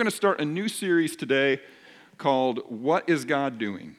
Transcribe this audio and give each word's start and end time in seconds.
going 0.00 0.10
to 0.10 0.16
start 0.16 0.40
a 0.40 0.44
new 0.46 0.66
series 0.66 1.14
today 1.14 1.60
called 2.16 2.60
What 2.68 3.06
is 3.06 3.26
God 3.26 3.58
Doing? 3.58 3.96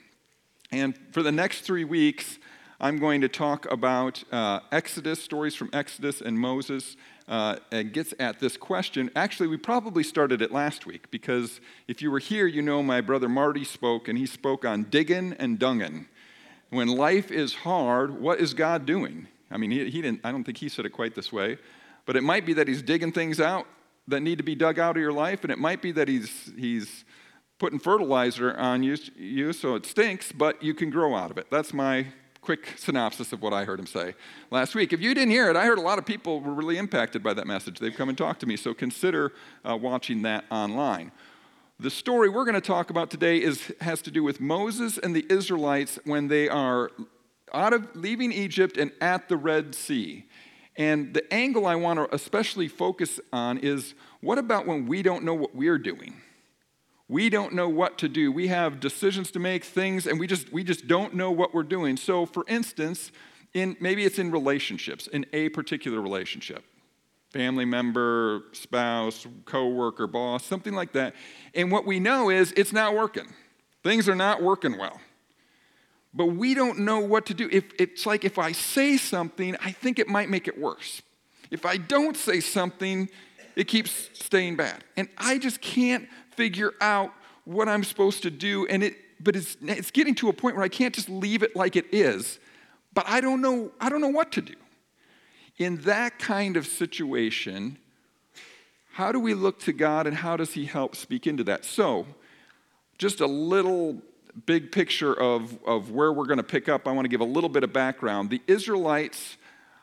And 0.71 0.97
for 1.12 1.21
the 1.21 1.31
next 1.31 1.62
three 1.62 1.83
weeks, 1.83 2.39
I'm 2.79 2.97
going 2.97 3.21
to 3.21 3.27
talk 3.27 3.71
about 3.71 4.24
uh, 4.32 4.61
Exodus, 4.72 5.22
stories 5.22 5.53
from 5.53 5.69
Exodus 5.72 6.19
and 6.19 6.40
Moses. 6.40 6.98
Uh, 7.27 7.58
and 7.72 7.93
gets 7.93 8.16
at 8.20 8.39
this 8.39 8.57
question. 8.57 9.11
Actually, 9.16 9.48
we 9.48 9.57
probably 9.57 10.02
started 10.02 10.41
it 10.41 10.52
last 10.52 10.88
week 10.88 11.09
because 11.11 11.61
if 11.88 12.02
you 12.02 12.10
were 12.10 12.20
here, 12.20 12.48
you 12.48 12.64
know 12.64 12.82
my 12.82 13.00
brother 13.00 13.30
Marty 13.30 13.64
spoke, 13.64 14.08
and 14.08 14.18
he 14.18 14.26
spoke 14.26 14.66
on 14.66 14.84
digging 14.86 15.34
and 15.34 15.60
dunging. 15.60 16.08
When 16.72 16.88
life 16.88 17.32
is 17.32 17.54
hard, 17.54 18.20
what 18.20 18.40
is 18.40 18.56
God 18.56 18.88
doing? 18.88 19.28
I 19.52 19.58
mean, 19.58 19.70
he, 19.70 19.90
he 19.90 20.02
didn't, 20.02 20.22
I 20.24 20.32
don't 20.32 20.44
think 20.44 20.58
he 20.58 20.68
said 20.68 20.86
it 20.86 20.90
quite 20.90 21.14
this 21.14 21.32
way, 21.32 21.60
but 22.08 22.16
it 22.18 22.24
might 22.24 22.46
be 22.46 22.54
that 22.54 22.68
he's 22.68 22.82
digging 22.82 23.12
things 23.12 23.40
out 23.40 23.68
that 24.12 24.21
need 24.21 24.38
to 24.38 24.43
be 24.43 24.55
dug 24.55 24.80
out 24.80 24.96
of 24.96 25.02
your 25.02 25.12
life, 25.12 25.44
and 25.44 25.52
it 25.52 25.57
might 25.57 25.82
be 25.82 25.91
that 25.94 26.07
he's, 26.07 26.52
he's 26.57 27.04
putting 27.57 27.80
fertilizer 27.80 28.55
on 28.58 28.84
you, 28.84 28.98
you 29.16 29.53
so 29.53 29.76
it 29.76 29.86
stinks, 29.86 30.31
but 30.31 30.62
you 30.63 30.73
can 30.73 30.90
grow 30.90 31.16
out 31.16 31.31
of 31.31 31.38
it. 31.38 31.48
That's 31.52 31.73
my 31.73 32.08
quick 32.41 32.73
synopsis 32.76 33.34
of 33.34 33.41
what 33.41 33.53
I 33.53 33.66
heard 33.66 33.80
him 33.80 33.86
say 33.86 34.16
last 34.50 34.73
week. 34.73 34.94
If 34.94 35.00
you 35.00 35.13
didn't 35.13 35.30
hear 35.31 35.50
it, 35.50 35.55
I 35.55 35.66
heard 35.66 35.77
a 35.77 35.81
lot 35.81 36.00
of 36.00 36.05
people 36.05 36.41
were 36.41 36.53
really 36.53 36.77
impacted 36.77 37.22
by 37.22 37.34
that 37.36 37.45
message. 37.45 37.80
They've 37.80 37.95
come 37.95 38.09
and 38.09 38.17
talked 38.17 38.39
to 38.39 38.48
me, 38.48 38.58
so 38.58 38.73
consider 38.73 39.34
uh, 39.63 39.77
watching 39.77 40.23
that 40.23 40.45
online. 40.50 41.12
The 41.80 41.91
story 41.91 42.30
we're 42.30 42.45
going 42.45 42.55
to 42.55 42.62
talk 42.62 42.89
about 42.89 43.09
today 43.09 43.38
is, 43.38 43.72
has 43.81 44.02
to 44.03 44.12
do 44.12 44.23
with 44.23 44.39
Moses 44.39 44.98
and 44.98 45.16
the 45.16 45.25
Israelites 45.30 46.00
when 46.03 46.28
they 46.28 46.50
are 46.50 46.91
out 47.53 47.73
of 47.73 47.95
leaving 47.95 48.31
Egypt 48.31 48.78
and 48.78 48.91
at 49.02 49.30
the 49.30 49.38
Red 49.38 49.75
Sea. 49.75 50.25
And 50.81 51.13
the 51.13 51.31
angle 51.31 51.67
I 51.67 51.76
want 51.76 51.99
to 51.99 52.16
especially 52.16 52.67
focus 52.67 53.20
on 53.31 53.59
is 53.59 53.94
what 54.20 54.39
about 54.39 54.66
when 54.66 54.88
we 54.88 55.03
don't 55.03 55.23
know 55.23 55.35
what 55.35 55.53
we're 55.53 55.77
doing? 55.77 56.16
We 57.08 57.30
don't 57.30 57.53
know 57.53 57.70
what 57.70 57.99
to 57.99 58.09
do. 58.09 58.31
We 58.31 58.48
have 58.48 58.80
decisions 58.80 59.30
to 59.31 59.39
make, 59.39 59.63
things, 59.63 60.08
and 60.08 60.19
we 60.19 60.25
just, 60.25 60.52
we 60.52 60.64
just 60.64 60.88
don't 60.88 61.14
know 61.14 61.30
what 61.30 61.53
we're 61.53 61.61
doing. 61.61 61.97
So, 61.97 62.25
for 62.25 62.44
instance, 62.47 63.11
in, 63.53 63.78
maybe 63.80 64.06
it's 64.06 64.17
in 64.17 64.31
relationships, 64.31 65.06
in 65.06 65.28
a 65.33 65.50
particular 65.50 66.02
relationship 66.02 66.64
family 67.30 67.63
member, 67.63 68.45
spouse, 68.52 69.28
coworker, 69.45 70.08
boss, 70.08 70.44
something 70.44 70.73
like 70.73 70.94
that. 70.94 71.13
And 71.53 71.72
what 71.72 71.86
we 71.86 72.00
know 72.00 72.30
is 72.31 72.52
it's 72.58 72.73
not 72.73 72.95
working. 72.95 73.28
Things 73.84 74.09
are 74.09 74.16
not 74.16 74.41
working 74.41 74.80
well. 74.80 75.00
But 76.14 76.28
we 76.28 76.54
don't 76.54 76.80
know 76.80 77.00
what 77.00 77.26
to 77.28 77.34
do. 77.34 77.48
If 77.52 77.72
it's 77.80 78.06
like 78.06 78.26
if 78.26 78.38
I 78.38 78.52
say 78.52 78.98
something, 78.98 79.56
I 79.64 79.72
think 79.72 79.98
it 79.98 80.08
might 80.08 80.30
make 80.30 80.48
it 80.48 80.59
worse. 80.59 81.02
If 81.50 81.66
I 81.66 81.78
don't 81.78 82.18
say 82.18 82.40
something, 82.40 83.09
it 83.56 83.68
keeps 83.68 84.09
staying 84.14 84.58
bad. 84.58 84.84
And 84.98 85.09
I 85.18 85.38
just 85.38 85.62
can't 85.62 86.08
figure 86.36 86.73
out 86.81 87.12
what 87.45 87.70
I'm 87.70 87.84
supposed 87.84 88.23
to 88.23 88.31
do. 88.31 88.66
And 88.68 88.84
it, 88.84 88.95
but 89.20 89.36
it's, 89.36 89.58
it's 89.62 89.92
getting 89.92 90.16
to 90.16 90.30
a 90.30 90.34
point 90.34 90.56
where 90.56 90.66
I 90.66 90.70
can't 90.70 90.94
just 90.94 91.09
leave 91.09 91.44
it 91.44 91.56
like 91.56 91.76
it 91.76 91.86
is. 91.94 92.40
But 92.94 93.08
I 93.08 93.22
don't 93.22 93.42
know, 93.42 93.72
I 93.80 93.90
don't 93.90 94.02
know 94.02 94.09
what 94.09 94.31
to 94.34 94.42
do. 94.42 94.56
In 95.58 95.78
that 95.81 96.20
kind 96.20 96.58
of 96.58 96.66
situation, 96.66 97.78
how 98.94 99.12
do 99.12 99.20
we 99.20 99.34
look 99.34 99.59
to 99.62 99.73
God 99.73 100.08
and 100.08 100.16
how 100.16 100.36
does 100.36 100.53
He 100.53 100.66
help 100.66 100.96
speak 100.96 101.28
into 101.28 101.44
that? 101.46 101.64
So, 101.64 102.06
just 102.98 103.22
a 103.22 103.28
little 103.28 104.02
big 104.46 104.72
picture 104.72 105.14
of, 105.14 105.58
of 105.66 105.92
where 105.92 106.12
we're 106.12 106.26
going 106.26 106.38
to 106.38 106.44
pick 106.44 106.70
up, 106.70 106.88
I 106.88 106.92
want 106.92 107.06
to 107.06 107.10
give 107.10 107.22
a 107.22 107.26
little 107.26 107.50
bit 107.50 107.64
of 107.64 107.74
background. 107.74 108.30
The 108.30 108.42
Israelites 108.48 109.38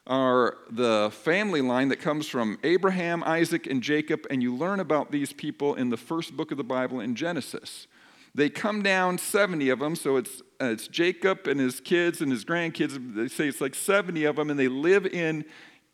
are 0.06 0.56
the 0.70 1.10
family 1.12 1.60
line 1.60 1.88
that 1.88 2.00
comes 2.00 2.26
from 2.26 2.58
Abraham, 2.64 3.22
Isaac, 3.24 3.66
and 3.66 3.82
Jacob, 3.82 4.26
and 4.30 4.42
you 4.42 4.54
learn 4.54 4.80
about 4.80 5.12
these 5.12 5.32
people 5.32 5.74
in 5.74 5.90
the 5.90 5.98
first 5.98 6.36
book 6.36 6.50
of 6.50 6.56
the 6.56 6.64
Bible 6.64 7.00
in 7.00 7.14
Genesis. 7.14 7.86
They 8.34 8.48
come 8.48 8.82
down 8.82 9.18
70 9.18 9.68
of 9.68 9.80
them, 9.80 9.96
so 9.96 10.16
it's, 10.16 10.40
uh, 10.60 10.66
it's 10.66 10.88
Jacob 10.88 11.46
and 11.46 11.60
his 11.60 11.80
kids 11.80 12.20
and 12.20 12.30
his 12.30 12.44
grandkids. 12.44 13.14
They 13.14 13.28
say 13.28 13.48
it's 13.48 13.60
like 13.60 13.74
70 13.74 14.24
of 14.24 14.36
them, 14.36 14.48
and 14.48 14.58
they 14.58 14.68
live 14.68 15.06
in, 15.06 15.44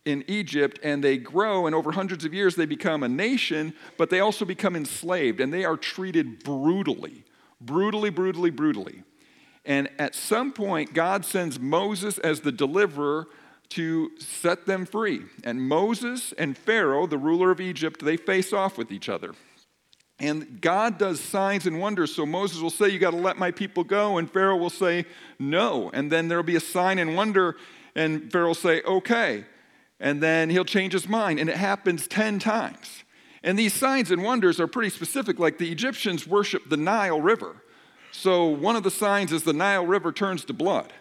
in 0.05 0.25
Egypt 0.29 0.79
and 0.83 1.03
they 1.03 1.17
grow, 1.17 1.67
and 1.67 1.75
over 1.75 1.93
hundreds 1.93 2.25
of 2.25 2.35
years 2.35 2.55
they 2.55 2.67
become 2.67 3.03
a 3.03 3.09
nation, 3.09 3.75
but 3.97 4.11
they 4.11 4.21
also 4.21 4.45
become 4.45 4.77
enslaved, 4.77 5.41
and 5.41 5.53
they 5.53 5.65
are 5.65 5.77
treated 5.77 6.45
brutally 6.45 7.25
brutally, 7.61 8.11
brutally, 8.11 8.51
brutally. 8.51 9.03
And 9.65 9.89
at 9.99 10.15
some 10.15 10.53
point, 10.53 10.93
God 10.93 11.25
sends 11.25 11.59
Moses 11.59 12.19
as 12.19 12.41
the 12.41 12.53
deliverer 12.53 13.27
to 13.71 14.11
set 14.19 14.67
them 14.67 14.85
free. 14.85 15.23
And 15.43 15.63
Moses 15.63 16.33
and 16.37 16.57
Pharaoh, 16.57 17.07
the 17.07 17.19
ruler 17.19 17.51
of 17.51 17.61
Egypt, 17.61 18.05
they 18.05 18.17
face 18.17 18.53
off 18.53 18.77
with 18.77 18.93
each 18.93 19.09
other. 19.09 19.35
And 20.19 20.61
God 20.61 20.99
does 20.99 21.19
signs 21.19 21.67
and 21.67 21.81
wonders. 21.81 22.15
So 22.15 22.25
Moses 22.25 22.61
will 22.61 22.71
say, 22.71 22.89
You 22.89 22.99
got 22.99 23.11
to 23.11 23.17
let 23.17 23.37
my 23.37 23.51
people 23.51 23.83
go. 23.83 24.19
And 24.19 24.31
Pharaoh 24.31 24.57
will 24.57 24.71
say, 24.71 25.07
No. 25.39 25.91
And 25.93 26.13
then 26.13 26.29
there'll 26.29 26.45
be 26.45 26.57
a 26.57 26.61
sign 26.61 26.99
and 26.99 27.17
wonder. 27.17 27.57
And 27.97 28.31
Pharaoh 28.31 28.49
will 28.49 28.55
say, 28.55 28.83
Okay. 28.83 29.45
And 29.99 30.23
then 30.23 30.51
he'll 30.51 30.65
change 30.65 30.93
his 30.93 31.09
mind. 31.09 31.41
And 31.41 31.49
it 31.49 31.57
happens 31.57 32.07
10 32.07 32.39
times. 32.39 33.04
And 33.45 33.59
these 33.59 33.75
signs 33.75 34.11
and 34.11 34.23
wonders 34.25 34.59
are 34.59 34.67
pretty 34.67 34.89
specific, 34.89 35.39
like 35.39 35.59
the 35.59 35.71
Egyptians 35.71 36.27
worship 36.27 36.71
the 36.71 36.79
Nile 36.79 37.21
River. 37.21 37.57
So 38.11 38.47
one 38.47 38.75
of 38.75 38.85
the 38.85 38.91
signs 38.91 39.33
is 39.33 39.43
the 39.43 39.53
Nile 39.53 39.85
River 39.85 40.13
turns 40.13 40.47
to 40.47 40.55
blood. 40.55 40.95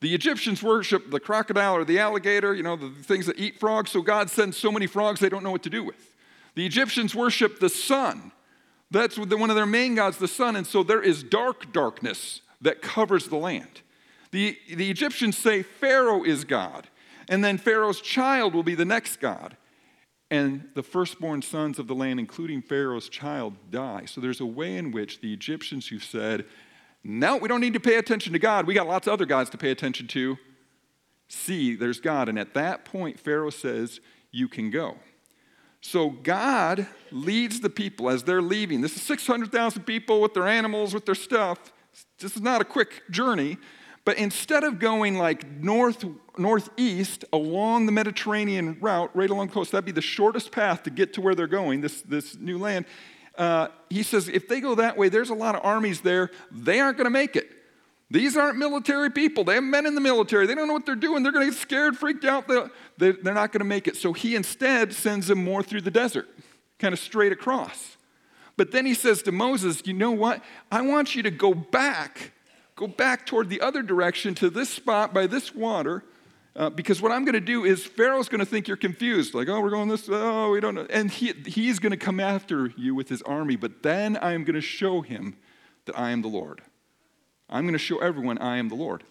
The 0.00 0.12
Egyptians 0.12 0.60
worship 0.60 1.10
the 1.12 1.20
crocodile 1.20 1.76
or 1.76 1.84
the 1.84 2.00
alligator, 2.00 2.52
you 2.52 2.64
know, 2.64 2.74
the 2.74 2.90
things 2.90 3.26
that 3.26 3.38
eat 3.38 3.60
frogs, 3.60 3.92
so 3.92 4.02
God 4.02 4.28
sends 4.28 4.56
so 4.56 4.72
many 4.72 4.88
frogs 4.88 5.20
they 5.20 5.28
don't 5.28 5.44
know 5.44 5.52
what 5.52 5.62
to 5.62 5.70
do 5.70 5.84
with. 5.84 6.16
The 6.56 6.66
Egyptians 6.66 7.14
worship 7.14 7.60
the 7.60 7.68
sun. 7.68 8.32
That's 8.90 9.16
one 9.16 9.50
of 9.50 9.56
their 9.56 9.64
main 9.64 9.94
gods, 9.94 10.18
the 10.18 10.28
sun, 10.28 10.56
and 10.56 10.66
so 10.66 10.82
there 10.82 11.00
is 11.00 11.22
dark 11.22 11.72
darkness 11.72 12.40
that 12.60 12.82
covers 12.82 13.28
the 13.28 13.36
land. 13.36 13.82
The, 14.32 14.58
the 14.68 14.90
Egyptians 14.90 15.38
say 15.38 15.62
Pharaoh 15.62 16.24
is 16.24 16.44
God, 16.44 16.88
and 17.28 17.44
then 17.44 17.56
Pharaoh's 17.56 18.00
child 18.00 18.52
will 18.52 18.62
be 18.64 18.74
the 18.74 18.84
next 18.84 19.20
God 19.20 19.56
and 20.34 20.68
the 20.74 20.82
firstborn 20.82 21.42
sons 21.42 21.78
of 21.78 21.86
the 21.86 21.94
land, 21.94 22.18
including 22.18 22.60
Pharaoh's 22.60 23.08
child, 23.08 23.54
die. 23.70 24.04
So 24.06 24.20
there's 24.20 24.40
a 24.40 24.46
way 24.46 24.76
in 24.76 24.90
which 24.90 25.20
the 25.20 25.32
Egyptians 25.32 25.86
who 25.86 26.00
said, 26.00 26.44
No, 27.04 27.36
we 27.36 27.46
don't 27.46 27.60
need 27.60 27.74
to 27.74 27.80
pay 27.80 27.96
attention 27.96 28.32
to 28.32 28.40
God, 28.40 28.66
we 28.66 28.74
got 28.74 28.88
lots 28.88 29.06
of 29.06 29.12
other 29.12 29.26
gods 29.26 29.48
to 29.50 29.58
pay 29.58 29.70
attention 29.70 30.08
to, 30.08 30.36
see 31.28 31.76
there's 31.76 32.00
God. 32.00 32.28
And 32.28 32.36
at 32.36 32.52
that 32.54 32.84
point, 32.84 33.20
Pharaoh 33.20 33.50
says, 33.50 34.00
You 34.32 34.48
can 34.48 34.70
go. 34.70 34.96
So 35.80 36.10
God 36.10 36.88
leads 37.12 37.60
the 37.60 37.70
people 37.70 38.10
as 38.10 38.24
they're 38.24 38.42
leaving. 38.42 38.80
This 38.80 38.96
is 38.96 39.02
600,000 39.02 39.82
people 39.82 40.20
with 40.20 40.34
their 40.34 40.48
animals, 40.48 40.94
with 40.94 41.06
their 41.06 41.14
stuff. 41.14 41.72
This 42.18 42.34
is 42.34 42.42
not 42.42 42.60
a 42.60 42.64
quick 42.64 43.02
journey. 43.10 43.58
But 44.04 44.18
instead 44.18 44.64
of 44.64 44.78
going 44.78 45.16
like 45.16 45.48
north, 45.48 46.04
northeast 46.36 47.24
along 47.32 47.86
the 47.86 47.92
Mediterranean 47.92 48.76
route, 48.80 49.10
right 49.14 49.30
along 49.30 49.48
the 49.48 49.52
coast, 49.54 49.72
that'd 49.72 49.84
be 49.84 49.92
the 49.92 50.02
shortest 50.02 50.52
path 50.52 50.82
to 50.82 50.90
get 50.90 51.14
to 51.14 51.20
where 51.20 51.34
they're 51.34 51.46
going, 51.46 51.80
this, 51.80 52.02
this 52.02 52.36
new 52.36 52.58
land. 52.58 52.84
Uh, 53.36 53.68
he 53.88 54.02
says 54.02 54.28
if 54.28 54.46
they 54.46 54.60
go 54.60 54.74
that 54.74 54.96
way, 54.96 55.08
there's 55.08 55.30
a 55.30 55.34
lot 55.34 55.54
of 55.54 55.64
armies 55.64 56.02
there. 56.02 56.30
They 56.50 56.80
aren't 56.80 56.98
going 56.98 57.06
to 57.06 57.10
make 57.10 57.34
it. 57.34 57.50
These 58.10 58.36
aren't 58.36 58.58
military 58.58 59.10
people. 59.10 59.42
They 59.44 59.54
have 59.54 59.64
men 59.64 59.86
in 59.86 59.94
the 59.94 60.00
military. 60.00 60.46
They 60.46 60.54
don't 60.54 60.68
know 60.68 60.74
what 60.74 60.86
they're 60.86 60.94
doing. 60.94 61.22
They're 61.22 61.32
going 61.32 61.46
to 61.46 61.50
get 61.50 61.58
scared, 61.58 61.96
freaked 61.96 62.24
out. 62.24 62.46
They're, 62.46 62.70
they're 62.98 63.34
not 63.34 63.50
going 63.50 63.60
to 63.60 63.64
make 63.64 63.88
it. 63.88 63.96
So 63.96 64.12
he 64.12 64.36
instead 64.36 64.92
sends 64.92 65.28
them 65.28 65.42
more 65.42 65.62
through 65.62 65.80
the 65.80 65.90
desert, 65.90 66.28
kind 66.78 66.92
of 66.92 67.00
straight 67.00 67.32
across. 67.32 67.96
But 68.56 68.70
then 68.70 68.86
he 68.86 68.94
says 68.94 69.22
to 69.22 69.32
Moses, 69.32 69.82
You 69.86 69.94
know 69.94 70.12
what? 70.12 70.44
I 70.70 70.82
want 70.82 71.16
you 71.16 71.22
to 71.24 71.30
go 71.30 71.54
back 71.54 72.33
go 72.76 72.86
back 72.86 73.26
toward 73.26 73.48
the 73.48 73.60
other 73.60 73.82
direction 73.82 74.34
to 74.36 74.50
this 74.50 74.68
spot 74.68 75.14
by 75.14 75.26
this 75.26 75.54
water. 75.54 76.04
Uh, 76.56 76.70
because 76.70 77.02
what 77.02 77.10
I'm 77.10 77.24
going 77.24 77.34
to 77.34 77.40
do 77.40 77.64
is 77.64 77.84
Pharaoh's 77.84 78.28
going 78.28 78.38
to 78.38 78.46
think 78.46 78.68
you're 78.68 78.76
confused, 78.76 79.34
like, 79.34 79.48
oh, 79.48 79.60
we're 79.60 79.70
going 79.70 79.88
this, 79.88 80.08
oh, 80.08 80.50
we 80.50 80.60
don't 80.60 80.76
know. 80.76 80.86
And 80.88 81.10
he, 81.10 81.32
he's 81.46 81.80
going 81.80 81.90
to 81.90 81.96
come 81.96 82.20
after 82.20 82.72
you 82.76 82.94
with 82.94 83.08
his 83.08 83.22
army, 83.22 83.56
but 83.56 83.82
then 83.82 84.16
I 84.16 84.34
am 84.34 84.44
going 84.44 84.54
to 84.54 84.60
show 84.60 85.00
him 85.00 85.36
that 85.86 85.98
I 85.98 86.10
am 86.10 86.22
the 86.22 86.28
Lord. 86.28 86.62
I'm 87.50 87.64
going 87.64 87.72
to 87.72 87.78
show 87.78 87.98
everyone 87.98 88.38
I 88.38 88.58
am 88.58 88.68
the 88.68 88.76
Lord. 88.76 89.02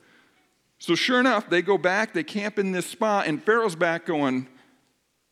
So, 0.79 0.95
sure 0.95 1.19
enough, 1.19 1.49
they 1.49 1.61
go 1.61 1.77
back, 1.77 2.13
they 2.13 2.23
camp 2.23 2.57
in 2.57 2.71
this 2.71 2.85
spot, 2.85 3.27
and 3.27 3.43
Pharaoh's 3.43 3.75
back 3.75 4.05
going, 4.05 4.47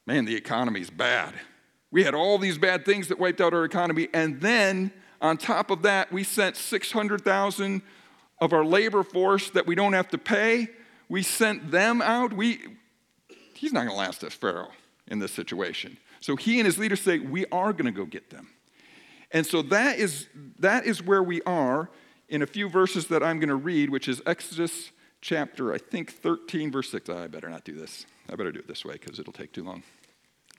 man, 0.06 0.26
the 0.26 0.36
economy's 0.36 0.90
bad. 0.90 1.34
We 1.92 2.04
had 2.04 2.14
all 2.14 2.38
these 2.38 2.58
bad 2.58 2.86
things 2.86 3.08
that 3.08 3.20
wiped 3.20 3.40
out 3.40 3.54
our 3.54 3.64
economy, 3.64 4.10
and 4.14 4.42
then 4.42 4.92
on 5.22 5.38
top 5.38 5.72
of 5.72 5.82
that, 5.84 6.12
we 6.12 6.24
sent 6.24 6.58
600,000 6.58 7.82
of 8.42 8.52
our 8.52 8.66
labor 8.66 9.04
force 9.04 9.52
that 9.52 9.68
we 9.68 9.76
don't 9.76 9.94
have 9.94 10.10
to 10.10 10.18
pay. 10.18 10.68
We 11.08 11.22
sent 11.22 11.72
them 11.72 12.02
out. 12.02 12.34
We, 12.34 12.60
he's 13.54 13.72
not 13.72 13.82
going 13.82 13.92
to 13.92 13.96
last 13.96 14.24
us, 14.24 14.34
Pharaoh, 14.34 14.72
in 15.08 15.20
this 15.20 15.32
situation. 15.32 15.98
So 16.20 16.36
he 16.36 16.60
and 16.60 16.66
his 16.66 16.78
leaders 16.78 17.00
say, 17.00 17.20
We 17.20 17.46
are 17.52 17.72
going 17.72 17.86
to 17.86 17.92
go 17.92 18.06
get 18.06 18.32
them. 18.32 18.50
And 19.32 19.46
so 19.46 19.62
that 19.64 19.98
is, 19.98 20.28
that 20.60 20.86
is 20.86 21.02
where 21.02 21.24
we 21.24 21.42
are 21.44 21.90
in 22.28 22.42
a 22.42 22.48
few 22.48 22.68
verses 22.68 23.08
that 23.08 23.24
I'm 23.24 23.40
going 23.40 23.50
to 23.50 23.56
read, 23.56 23.90
which 23.90 24.08
is 24.08 24.22
Exodus 24.26 24.92
chapter, 25.22 25.74
I 25.74 25.78
think, 25.78 26.12
13, 26.12 26.72
verse 26.72 26.90
6. 26.92 27.10
Ah, 27.10 27.24
I 27.24 27.28
better 27.28 27.50
not 27.50 27.64
do 27.64 27.74
this. 27.74 28.06
I 28.30 28.36
better 28.36 28.52
do 28.52 28.60
it 28.60 28.68
this 28.68 28.84
way 28.84 28.94
because 28.94 29.20
it'll 29.20 29.34
take 29.34 29.54
too 29.54 29.64
long. 29.64 29.84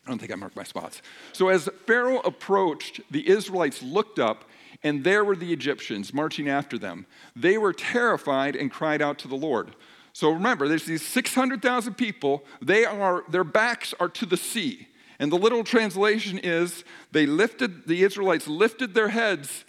I 0.07 0.11
don't 0.11 0.19
think 0.19 0.33
I 0.33 0.35
marked 0.37 0.57
my 0.57 0.65
spots. 0.65 1.01
So 1.33 1.49
as 1.49 1.69
Pharaoh 1.87 2.21
approached, 2.21 3.01
the 3.11 3.29
Israelites 3.29 3.83
looked 3.83 4.19
up, 4.19 4.45
and 4.83 5.05
there 5.05 5.25
were 5.25 5.37
the 5.37 5.53
Egyptians 5.53 6.13
marching 6.13 6.49
after 6.49 6.79
them. 6.79 7.07
They 7.37 7.59
were 7.59 7.73
terrified 7.73 8.57
and 8.57 8.71
cried 8.71 9.01
out 9.01 9.19
to 9.21 9.29
the 9.29 9.37
Lord. 9.37 9.75
So 10.13 10.31
remember, 10.31 10.69
there's 10.69 10.85
these 10.85 11.03
600,000 11.03 11.95
people. 11.95 12.45
They 12.61 12.85
are, 12.85 13.25
their 13.29 13.45
backs 13.45 13.95
are 13.99 14.09
to 14.11 14.27
the 14.27 14.37
sea. 14.37 14.89
And 15.19 15.31
the 15.31 15.39
literal 15.39 15.65
translation 15.65 16.39
is 16.39 16.85
they 17.13 17.27
lifted, 17.27 17.87
the 17.87 18.03
Israelites 18.03 18.49
lifted 18.49 18.95
their 18.95 19.09
heads, 19.09 19.65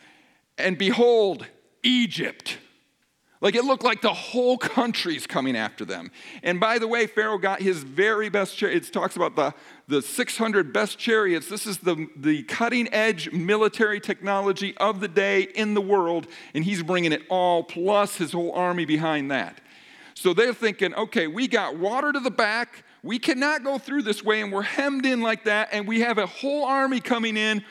and 0.58 0.78
behold, 0.78 1.46
Egypt. 1.84 2.58
Like 3.44 3.56
it 3.56 3.66
looked 3.66 3.84
like 3.84 4.02
the 4.02 4.14
whole 4.14 4.58
country's 4.58 5.28
coming 5.28 5.58
after 5.58 5.84
them. 5.84 6.12
And 6.44 6.62
by 6.62 6.80
the 6.80 6.88
way, 6.88 7.08
Pharaoh 7.08 7.38
got 7.38 7.62
his 7.62 7.84
very 7.84 8.30
best 8.30 8.56
chariots. 8.56 8.88
It 8.88 8.94
talks 8.94 9.18
about 9.18 9.36
the, 9.36 9.54
the 9.90 10.02
600 10.02 10.72
best 10.72 10.98
chariots. 10.98 11.50
This 11.50 11.68
is 11.68 11.80
the, 11.80 12.08
the 12.16 12.44
cutting 12.44 12.92
edge 12.94 13.34
military 13.34 14.00
technology 14.00 14.78
of 14.78 15.02
the 15.02 15.10
day 15.10 15.42
in 15.42 15.74
the 15.74 15.82
world. 15.82 16.28
And 16.54 16.64
he's 16.64 16.82
bringing 16.82 17.12
it 17.12 17.24
all, 17.30 17.64
plus 17.66 18.16
his 18.16 18.32
whole 18.32 18.54
army 18.54 18.86
behind 18.86 19.30
that. 19.32 19.60
So 20.14 20.34
they're 20.34 20.54
thinking, 20.54 20.96
okay, 20.96 21.28
we 21.28 21.50
got 21.50 21.78
water 21.78 22.14
to 22.14 22.22
the 22.22 22.32
back. 22.32 22.86
We 23.04 23.20
cannot 23.20 23.66
go 23.66 23.78
through 23.78 24.04
this 24.04 24.24
way, 24.24 24.40
and 24.40 24.54
we're 24.54 24.62
hemmed 24.62 25.06
in 25.06 25.20
like 25.20 25.44
that, 25.44 25.68
and 25.74 25.86
we 25.86 26.00
have 26.00 26.18
a 26.18 26.28
whole 26.28 26.64
army 26.64 27.02
coming 27.02 27.36
in. 27.36 27.66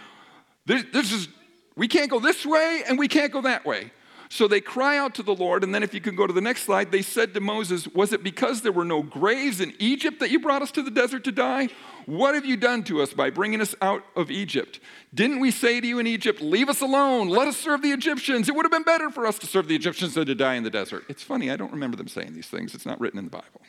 This, 0.66 0.84
this 0.92 1.12
is, 1.12 1.28
we 1.76 1.88
can't 1.88 2.10
go 2.10 2.20
this 2.20 2.44
way, 2.44 2.82
and 2.86 2.98
we 2.98 3.08
can't 3.08 3.32
go 3.32 3.40
that 3.40 3.64
way. 3.64 3.90
So 4.32 4.48
they 4.48 4.62
cry 4.62 4.96
out 4.96 5.14
to 5.16 5.22
the 5.22 5.34
Lord, 5.34 5.62
and 5.62 5.74
then 5.74 5.82
if 5.82 5.92
you 5.92 6.00
can 6.00 6.16
go 6.16 6.26
to 6.26 6.32
the 6.32 6.40
next 6.40 6.62
slide, 6.62 6.90
they 6.90 7.02
said 7.02 7.34
to 7.34 7.40
Moses, 7.40 7.86
Was 7.88 8.14
it 8.14 8.24
because 8.24 8.62
there 8.62 8.72
were 8.72 8.82
no 8.82 9.02
graves 9.02 9.60
in 9.60 9.74
Egypt 9.78 10.20
that 10.20 10.30
you 10.30 10.40
brought 10.40 10.62
us 10.62 10.70
to 10.70 10.82
the 10.82 10.90
desert 10.90 11.22
to 11.24 11.32
die? 11.32 11.68
What 12.06 12.34
have 12.34 12.46
you 12.46 12.56
done 12.56 12.82
to 12.84 13.02
us 13.02 13.12
by 13.12 13.28
bringing 13.28 13.60
us 13.60 13.74
out 13.82 14.04
of 14.16 14.30
Egypt? 14.30 14.80
Didn't 15.12 15.40
we 15.40 15.50
say 15.50 15.82
to 15.82 15.86
you 15.86 15.98
in 15.98 16.06
Egypt, 16.06 16.40
Leave 16.40 16.70
us 16.70 16.80
alone, 16.80 17.28
let 17.28 17.46
us 17.46 17.58
serve 17.58 17.82
the 17.82 17.92
Egyptians? 17.92 18.48
It 18.48 18.54
would 18.54 18.64
have 18.64 18.72
been 18.72 18.84
better 18.84 19.10
for 19.10 19.26
us 19.26 19.38
to 19.40 19.46
serve 19.46 19.68
the 19.68 19.76
Egyptians 19.76 20.14
than 20.14 20.24
to 20.24 20.34
die 20.34 20.54
in 20.54 20.62
the 20.62 20.70
desert. 20.70 21.04
It's 21.10 21.22
funny, 21.22 21.50
I 21.50 21.56
don't 21.56 21.70
remember 21.70 21.98
them 21.98 22.08
saying 22.08 22.32
these 22.32 22.48
things, 22.48 22.74
it's 22.74 22.86
not 22.86 22.98
written 23.00 23.18
in 23.18 23.26
the 23.26 23.30
Bible. 23.30 23.60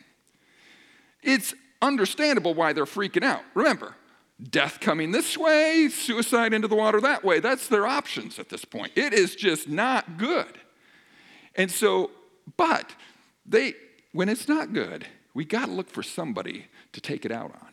It's 1.22 1.54
understandable 1.82 2.54
why 2.54 2.72
they're 2.72 2.86
freaking 2.86 3.24
out. 3.24 3.42
Remember, 3.54 3.98
death 4.42 4.80
coming 4.80 5.12
this 5.12 5.38
way, 5.38 5.90
suicide 5.90 6.54
into 6.54 6.68
the 6.68 6.76
water 6.76 7.00
that 7.02 7.24
way. 7.24 7.40
That's 7.40 7.68
their 7.68 7.86
options 7.88 8.40
at 8.40 8.50
this 8.50 8.66
point. 8.66 8.92
It 8.96 9.14
is 9.14 9.36
just 9.36 9.70
not 9.70 10.18
good. 10.18 10.60
And 11.56 11.70
so, 11.70 12.12
but 12.58 12.96
they, 13.46 13.76
when 14.12 14.30
it's 14.30 14.48
not 14.48 14.74
good, 14.74 15.06
we 15.34 15.46
got 15.46 15.68
to 15.68 15.72
look 15.72 15.90
for 15.90 16.04
somebody 16.04 16.66
to 16.94 17.02
take 17.02 17.26
it 17.26 17.32
out 17.32 17.52
on. 17.52 17.70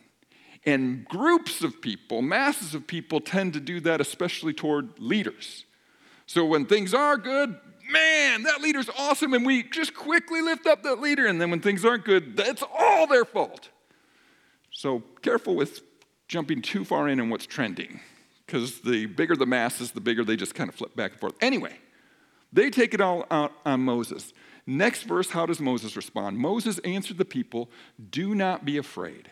And 0.65 1.05
groups 1.05 1.63
of 1.63 1.81
people, 1.81 2.21
masses 2.21 2.75
of 2.75 2.85
people, 2.85 3.19
tend 3.19 3.53
to 3.53 3.59
do 3.59 3.79
that, 3.81 3.99
especially 3.99 4.53
toward 4.53 4.99
leaders. 4.99 5.65
So 6.27 6.45
when 6.45 6.65
things 6.67 6.93
are 6.93 7.17
good, 7.17 7.57
man, 7.89 8.43
that 8.43 8.61
leader's 8.61 8.89
awesome, 8.97 9.33
and 9.33 9.45
we 9.45 9.63
just 9.63 9.95
quickly 9.95 10.41
lift 10.41 10.67
up 10.67 10.83
that 10.83 10.99
leader. 10.99 11.25
And 11.25 11.41
then 11.41 11.49
when 11.49 11.61
things 11.61 11.83
aren't 11.83 12.05
good, 12.05 12.37
that's 12.37 12.63
all 12.77 13.07
their 13.07 13.25
fault. 13.25 13.69
So 14.71 15.03
careful 15.21 15.55
with 15.55 15.81
jumping 16.31 16.61
too 16.61 16.85
far 16.85 17.09
in 17.09 17.19
on 17.19 17.29
what's 17.29 17.45
trending, 17.45 17.99
because 18.45 18.79
the 18.79 19.05
bigger 19.05 19.35
the 19.35 19.45
masses, 19.45 19.91
the 19.91 19.99
bigger 19.99 20.23
they 20.23 20.37
just 20.37 20.55
kind 20.55 20.69
of 20.69 20.75
flip 20.75 20.95
back 20.95 21.11
and 21.11 21.19
forth. 21.19 21.33
Anyway, 21.41 21.75
they 22.53 22.69
take 22.69 22.93
it 22.93 23.01
all 23.01 23.25
out 23.29 23.51
on 23.65 23.81
Moses. 23.81 24.31
Next 24.65 25.03
verse, 25.03 25.31
how 25.31 25.45
does 25.45 25.59
Moses 25.59 25.97
respond? 25.97 26.37
Moses 26.37 26.79
answered 26.79 27.17
the 27.17 27.25
people, 27.25 27.69
Do 28.09 28.33
not 28.33 28.63
be 28.63 28.77
afraid. 28.77 29.29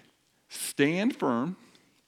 Stand 0.50 1.16
firm, 1.16 1.56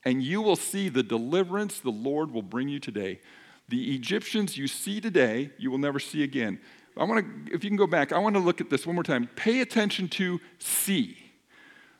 and 0.04 0.22
you 0.22 0.42
will 0.42 0.58
see 0.58 0.90
the 0.90 1.04
deliverance 1.04 1.80
the 1.80 1.90
Lord 1.90 2.32
will 2.32 2.42
bring 2.42 2.68
you 2.68 2.80
today. 2.80 3.22
The 3.70 3.96
Egyptians 3.96 4.58
you 4.58 4.68
see 4.68 5.00
today, 5.00 5.52
you 5.58 5.72
will 5.72 5.78
never 5.78 6.00
see 6.00 6.22
again. 6.22 6.60
I 6.98 7.06
want 7.06 7.48
to, 7.48 7.56
if 7.56 7.64
you 7.64 7.70
can 7.70 7.78
go 7.78 7.88
back, 7.88 8.12
I 8.12 8.18
want 8.18 8.36
to 8.36 8.42
look 8.42 8.60
at 8.60 8.70
this 8.70 8.86
one 8.86 8.96
more 8.96 9.06
time. 9.06 9.30
Pay 9.38 9.62
attention 9.62 10.10
to 10.10 10.42
see. 10.60 11.21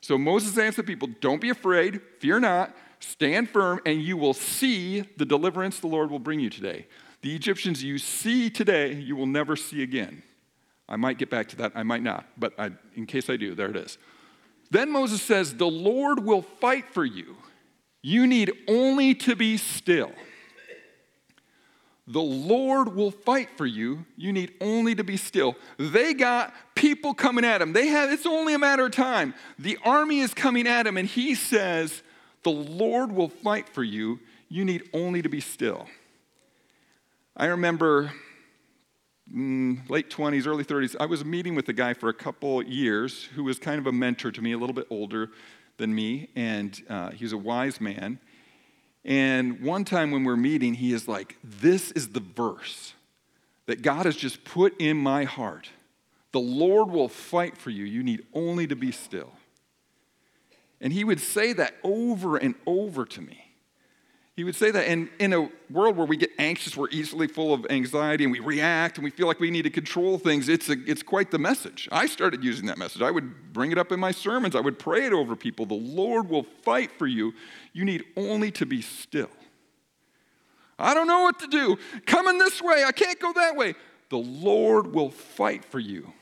So 0.02 0.18
Moses 0.18 0.58
answered 0.58 0.86
the 0.86 0.92
people, 0.92 1.10
Don't 1.22 1.40
be 1.40 1.50
afraid, 1.50 2.02
fear 2.20 2.40
not, 2.40 2.76
stand 3.00 3.50
firm, 3.50 3.80
and 3.86 4.02
you 4.02 4.18
will 4.18 4.34
see 4.34 5.02
the 5.18 5.26
deliverance 5.26 5.80
the 5.80 5.88
Lord 5.88 6.12
will 6.12 6.20
bring 6.20 6.40
you 6.40 6.50
today. 6.50 6.88
The 7.22 7.36
Egyptians 7.36 7.84
you 7.84 8.00
see 8.00 8.50
today, 8.50 8.94
you 8.94 9.16
will 9.16 9.28
never 9.28 9.56
see 9.56 9.84
again. 9.84 10.24
I 10.90 10.96
might 10.96 11.18
get 11.18 11.30
back 11.30 11.48
to 11.50 11.56
that, 11.58 11.72
I 11.76 11.84
might 11.84 12.04
not, 12.04 12.26
but 12.38 12.54
I, 12.60 12.72
in 12.96 13.06
case 13.06 13.30
I 13.30 13.38
do, 13.38 13.56
there 13.56 13.70
it 13.70 13.78
is. 13.78 13.98
Then 14.72 14.92
Moses 14.92 15.22
says, 15.22 15.56
The 15.56 15.68
Lord 15.68 16.24
will 16.24 16.42
fight 16.42 16.90
for 16.94 17.06
you. 17.06 17.38
You 18.02 18.26
need 18.26 18.52
only 18.68 19.14
to 19.16 19.36
be 19.36 19.58
still. 19.58 20.12
The 22.12 22.22
Lord 22.22 22.94
will 22.94 23.12
fight 23.12 23.50
for 23.56 23.66
you. 23.66 24.06
You 24.18 24.34
need 24.34 24.54
only 24.60 24.96
to 24.96 25.04
be 25.04 25.16
still. 25.16 25.56
They 25.78 26.14
got 26.14 26.54
people 26.76 27.14
coming 27.14 27.46
at 27.46 27.62
him. 27.62 27.72
They 27.72 27.88
have 27.88 28.12
it's 28.12 28.26
only 28.26 28.54
a 28.54 28.60
matter 28.60 28.86
of 28.86 28.92
time. 28.92 29.34
The 29.58 29.78
army 29.86 30.20
is 30.20 30.34
coming 30.34 30.68
at 30.68 30.86
him 30.86 30.98
and 30.98 31.08
he 31.08 31.36
says, 31.36 32.04
"The 32.44 32.52
Lord 32.52 33.14
will 33.14 33.30
fight 33.30 33.70
for 33.70 33.84
you. 33.84 34.20
You 34.50 34.66
need 34.66 34.90
only 34.94 35.22
to 35.22 35.30
be 35.30 35.40
still." 35.40 35.88
I 37.38 37.46
remember 37.46 38.12
mm, 39.34 39.90
late 39.90 40.10
20s, 40.10 40.46
early 40.46 40.66
30s, 40.66 40.98
I 41.00 41.06
was 41.06 41.24
meeting 41.24 41.56
with 41.56 41.70
a 41.70 41.74
guy 41.74 41.94
for 41.94 42.10
a 42.10 42.14
couple 42.14 42.62
years 42.62 43.24
who 43.36 43.46
was 43.46 43.58
kind 43.58 43.80
of 43.80 43.88
a 43.88 43.92
mentor 43.94 44.32
to 44.32 44.42
me, 44.42 44.52
a 44.52 44.58
little 44.58 44.74
bit 44.74 44.88
older 44.90 45.30
than 45.78 45.96
me, 45.96 46.28
and 46.36 46.82
uh, 46.90 47.12
he 47.12 47.24
was 47.24 47.32
a 47.32 47.38
wise 47.38 47.80
man. 47.80 48.20
And 49.04 49.62
one 49.62 49.84
time 49.84 50.12
when 50.12 50.24
we're 50.24 50.36
meeting, 50.38 50.76
he 50.76 50.94
is 50.94 51.08
like, 51.08 51.38
This 51.44 51.92
is 51.92 52.10
the 52.10 52.20
verse 52.20 52.94
that 53.66 53.82
God 53.82 54.06
has 54.06 54.16
just 54.16 54.44
put 54.44 54.80
in 54.80 54.98
my 54.98 55.24
heart. 55.24 55.70
The 56.32 56.40
Lord 56.40 56.92
will 56.92 57.10
fight 57.10 57.58
for 57.58 57.70
you. 57.70 57.84
You 57.84 58.04
need 58.04 58.26
only 58.34 58.68
to 58.68 58.76
be 58.76 58.92
still. 58.92 59.34
And 60.80 60.92
he 60.94 61.04
would 61.04 61.20
say 61.20 61.54
that 61.54 61.76
over 61.84 62.38
and 62.38 62.56
over 62.66 63.06
to 63.06 63.22
me. 63.22 63.51
He 64.42 64.44
would 64.44 64.56
say 64.56 64.72
that. 64.72 64.88
And 64.88 65.08
in 65.20 65.34
a 65.34 65.52
world 65.70 65.98
where 65.98 66.08
we 66.08 66.18
get 66.18 66.32
anxious, 66.40 66.76
we're 66.76 66.90
easily 66.90 67.28
full 67.28 67.54
of 67.54 67.68
anxiety, 67.70 68.24
and 68.24 68.34
we 68.34 68.40
react, 68.40 68.98
and 68.98 69.04
we 69.04 69.12
feel 69.12 69.28
like 69.28 69.40
we 69.40 69.52
need 69.52 69.62
to 69.62 69.70
control 69.70 70.18
things, 70.18 70.50
it's, 70.50 70.68
a, 70.68 70.78
it's 70.88 71.04
quite 71.04 71.30
the 71.30 71.38
message. 71.38 71.88
I 71.92 72.08
started 72.08 72.44
using 72.44 72.66
that 72.66 72.80
message. 72.80 73.04
I 73.04 73.12
would 73.12 73.54
bring 73.54 73.72
it 73.72 73.78
up 73.78 73.92
in 73.92 74.00
my 74.00 74.10
sermons, 74.10 74.56
I 74.56 74.60
would 74.60 74.80
pray 74.80 75.06
it 75.06 75.14
over 75.14 75.36
people. 75.36 75.68
The 75.68 75.76
Lord 75.76 76.28
will 76.28 76.48
fight 76.64 76.90
for 76.98 77.06
you. 77.06 77.36
You 77.72 77.86
need 77.86 78.04
only 78.18 78.50
to 78.54 78.66
be 78.66 78.82
still. 78.82 79.30
I 80.80 80.96
don't 80.96 81.06
know 81.06 81.22
what 81.22 81.38
to 81.42 81.48
do. 81.48 81.78
Coming 82.08 82.40
this 82.40 82.64
way, 82.64 82.84
I 82.84 82.92
can't 82.92 83.20
go 83.20 83.32
that 83.34 83.56
way. 83.56 83.76
The 84.10 84.18
Lord 84.18 84.92
will 84.92 85.12
fight 85.12 85.66
for 85.66 85.78
you. 85.78 86.14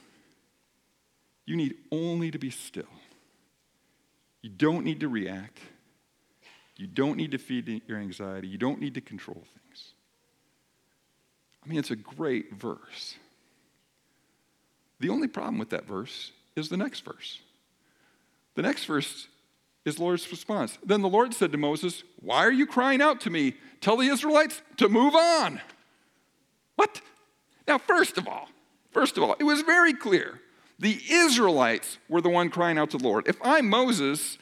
You 1.45 1.55
need 1.55 1.75
only 1.89 2.31
to 2.31 2.37
be 2.37 2.49
still. 2.49 2.83
You 4.41 4.49
don't 4.49 4.83
need 4.83 4.99
to 4.99 5.07
react. 5.07 5.59
You 6.79 6.87
don't 6.87 7.17
need 7.17 7.31
to 7.31 7.37
feed 7.37 7.81
your 7.87 7.97
anxiety. 7.97 8.47
You 8.47 8.57
don't 8.57 8.79
need 8.79 8.93
to 8.93 9.01
control 9.01 9.43
things. 9.53 9.91
I 11.61 11.67
mean, 11.67 11.77
it's 11.77 11.91
a 11.91 11.95
great 11.97 12.53
verse. 12.53 13.15
The 15.01 15.09
only 15.09 15.27
problem 15.27 15.57
with 15.57 15.71
that 15.71 15.85
verse 15.85 16.31
is 16.55 16.69
the 16.69 16.77
next 16.77 17.03
verse. 17.03 17.39
The 18.55 18.61
next 18.61 18.85
verse 18.85 19.27
is 19.83 19.97
the 19.97 20.03
Lord's 20.03 20.31
response. 20.31 20.77
Then 20.81 21.01
the 21.01 21.09
Lord 21.09 21.33
said 21.33 21.51
to 21.51 21.57
Moses, 21.57 22.03
Why 22.21 22.45
are 22.45 22.51
you 22.51 22.65
crying 22.65 23.01
out 23.01 23.19
to 23.21 23.29
me? 23.29 23.55
Tell 23.81 23.97
the 23.97 24.07
Israelites 24.07 24.61
to 24.77 24.87
move 24.87 25.15
on. 25.15 25.59
What? 26.77 27.01
Now, 27.67 27.77
first 27.77 28.17
of 28.17 28.25
all, 28.25 28.47
first 28.91 29.17
of 29.17 29.23
all, 29.23 29.35
it 29.37 29.43
was 29.43 29.63
very 29.63 29.93
clear. 29.93 30.39
The 30.79 30.97
Israelites 31.09 31.97
were 32.07 32.21
the 32.21 32.29
one 32.29 32.49
crying 32.49 32.77
out 32.77 32.91
to 32.91 32.97
the 32.97 33.03
Lord. 33.03 33.27
If 33.27 33.35
I'm 33.41 33.69
Moses 33.69 34.37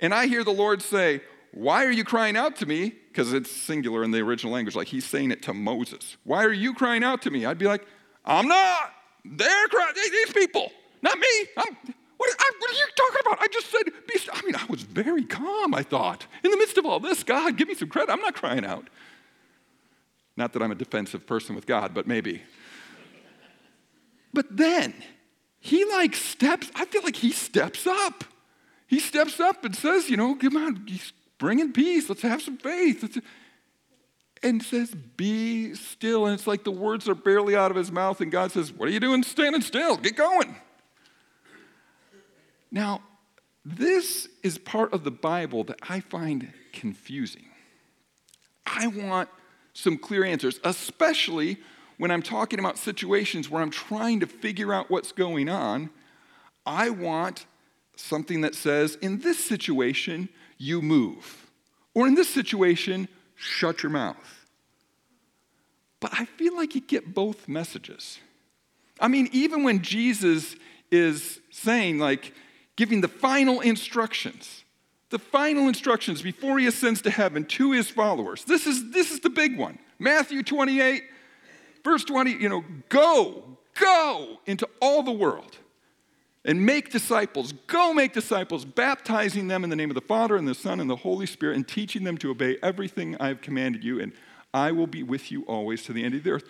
and 0.00 0.12
I 0.12 0.26
hear 0.26 0.44
the 0.44 0.50
Lord 0.50 0.82
say, 0.82 1.22
why 1.52 1.84
are 1.84 1.90
you 1.90 2.04
crying 2.04 2.36
out 2.36 2.56
to 2.56 2.66
me? 2.66 2.94
Because 3.08 3.32
it's 3.32 3.50
singular 3.50 4.04
in 4.04 4.10
the 4.10 4.20
original 4.20 4.52
language, 4.52 4.76
like 4.76 4.88
he's 4.88 5.04
saying 5.04 5.30
it 5.30 5.42
to 5.42 5.54
Moses. 5.54 6.16
Why 6.24 6.44
are 6.44 6.52
you 6.52 6.74
crying 6.74 7.02
out 7.02 7.22
to 7.22 7.30
me? 7.30 7.46
I'd 7.46 7.58
be 7.58 7.66
like, 7.66 7.86
I'm 8.24 8.46
not. 8.46 8.92
They're 9.24 9.68
crying. 9.68 9.94
These 9.94 10.32
people, 10.32 10.70
not 11.02 11.18
me. 11.18 11.26
I'm, 11.56 11.76
what, 12.16 12.30
I, 12.38 12.50
what, 12.58 12.70
are 12.70 12.74
you 12.74 12.86
talking 12.96 13.20
about? 13.26 13.38
I 13.40 13.46
just 13.48 13.70
said, 13.70 13.84
be, 14.06 14.20
I 14.32 14.42
mean, 14.42 14.56
I 14.56 14.64
was 14.68 14.82
very 14.82 15.24
calm, 15.24 15.74
I 15.74 15.82
thought. 15.82 16.26
In 16.42 16.50
the 16.50 16.56
midst 16.56 16.76
of 16.76 16.84
all 16.84 17.00
this, 17.00 17.22
God, 17.22 17.56
give 17.56 17.68
me 17.68 17.74
some 17.74 17.88
credit. 17.88 18.12
I'm 18.12 18.20
not 18.20 18.34
crying 18.34 18.64
out. 18.64 18.88
Not 20.36 20.52
that 20.52 20.62
I'm 20.62 20.70
a 20.70 20.76
defensive 20.76 21.26
person 21.26 21.54
with 21.54 21.66
God, 21.66 21.94
but 21.94 22.06
maybe. 22.06 22.42
But 24.32 24.56
then, 24.56 24.94
he 25.60 25.84
like 25.84 26.14
steps, 26.14 26.70
I 26.74 26.84
feel 26.84 27.02
like 27.02 27.16
he 27.16 27.32
steps 27.32 27.86
up. 27.86 28.24
He 28.86 29.00
steps 29.00 29.38
up 29.38 29.64
and 29.64 29.76
says, 29.76 30.08
you 30.08 30.16
know, 30.16 30.34
come 30.34 30.56
on, 30.56 30.84
he's 30.86 31.12
bring 31.38 31.58
in 31.60 31.72
peace. 31.72 32.08
Let's 32.08 32.22
have 32.22 32.42
some 32.42 32.58
faith. 32.58 33.02
Let's, 33.02 33.18
and 34.42 34.62
says, 34.62 34.94
Be 35.16 35.74
still. 35.74 36.26
And 36.26 36.34
it's 36.34 36.46
like 36.46 36.64
the 36.64 36.70
words 36.70 37.08
are 37.08 37.14
barely 37.14 37.56
out 37.56 37.70
of 37.70 37.76
his 37.76 37.90
mouth, 37.90 38.20
and 38.20 38.30
God 38.30 38.52
says, 38.52 38.72
What 38.72 38.88
are 38.88 38.92
you 38.92 39.00
doing 39.00 39.22
standing 39.22 39.62
still? 39.62 39.96
Get 39.96 40.16
going. 40.16 40.56
Now, 42.70 43.02
This 43.64 44.28
is 44.42 44.58
part 44.58 44.92
of 44.92 45.04
the 45.04 45.10
Bible 45.10 45.64
that 45.64 45.78
I 45.88 46.00
find 46.00 46.52
confusing. 46.72 47.46
I 48.66 48.86
want 48.86 49.28
some 49.72 49.98
clear 49.98 50.24
answers, 50.24 50.60
especially 50.64 51.58
when 51.98 52.10
I'm 52.10 52.22
talking 52.22 52.58
about 52.58 52.78
situations 52.78 53.50
where 53.50 53.60
I'm 53.60 53.70
trying 53.70 54.20
to 54.20 54.26
figure 54.26 54.72
out 54.72 54.90
what's 54.90 55.12
going 55.12 55.48
on. 55.48 55.90
I 56.64 56.90
want 56.90 57.46
something 58.00 58.42
that 58.42 58.54
says, 58.54 58.96
in 58.96 59.20
this 59.20 59.44
situation, 59.44 60.28
you 60.56 60.80
move. 60.80 61.46
Or 61.94 62.06
in 62.06 62.14
this 62.14 62.28
situation, 62.28 63.08
shut 63.34 63.82
your 63.82 63.90
mouth. 63.90 64.46
But 66.00 66.12
I 66.14 66.24
feel 66.24 66.54
like 66.56 66.74
you 66.74 66.80
get 66.80 67.12
both 67.12 67.48
messages. 67.48 68.18
I 69.00 69.08
mean, 69.08 69.28
even 69.32 69.64
when 69.64 69.82
Jesus 69.82 70.54
is 70.90 71.40
saying, 71.50 71.98
like, 71.98 72.32
giving 72.76 73.00
the 73.00 73.08
final 73.08 73.60
instructions, 73.60 74.64
the 75.10 75.18
final 75.18 75.66
instructions 75.66 76.22
before 76.22 76.58
he 76.58 76.66
ascends 76.66 77.02
to 77.02 77.10
heaven 77.10 77.44
to 77.44 77.72
his 77.72 77.90
followers. 77.90 78.44
This 78.44 78.66
is, 78.66 78.90
this 78.92 79.10
is 79.10 79.20
the 79.20 79.30
big 79.30 79.58
one. 79.58 79.78
Matthew 79.98 80.42
28, 80.42 81.02
verse 81.82 82.04
20, 82.04 82.32
you 82.32 82.48
know, 82.48 82.64
go, 82.88 83.42
go 83.74 84.38
into 84.46 84.68
all 84.80 85.02
the 85.02 85.12
world 85.12 85.56
and 86.48 86.64
make 86.64 86.90
disciples. 86.90 87.52
Go 87.66 87.92
make 87.92 88.14
disciples, 88.14 88.64
baptizing 88.64 89.48
them 89.48 89.64
in 89.64 89.70
the 89.70 89.76
name 89.76 89.90
of 89.90 89.94
the 89.94 90.00
Father 90.00 90.34
and 90.34 90.48
the 90.48 90.54
Son 90.54 90.80
and 90.80 90.88
the 90.88 90.96
Holy 90.96 91.26
Spirit, 91.26 91.56
and 91.56 91.68
teaching 91.68 92.04
them 92.04 92.16
to 92.18 92.30
obey 92.30 92.56
everything 92.62 93.14
I 93.20 93.28
have 93.28 93.42
commanded 93.42 93.84
you. 93.84 94.00
And 94.00 94.14
I 94.54 94.72
will 94.72 94.86
be 94.86 95.02
with 95.02 95.30
you 95.30 95.42
always 95.42 95.82
to 95.84 95.92
the 95.92 96.02
end 96.02 96.14
of 96.14 96.24
the 96.24 96.30
earth. 96.30 96.44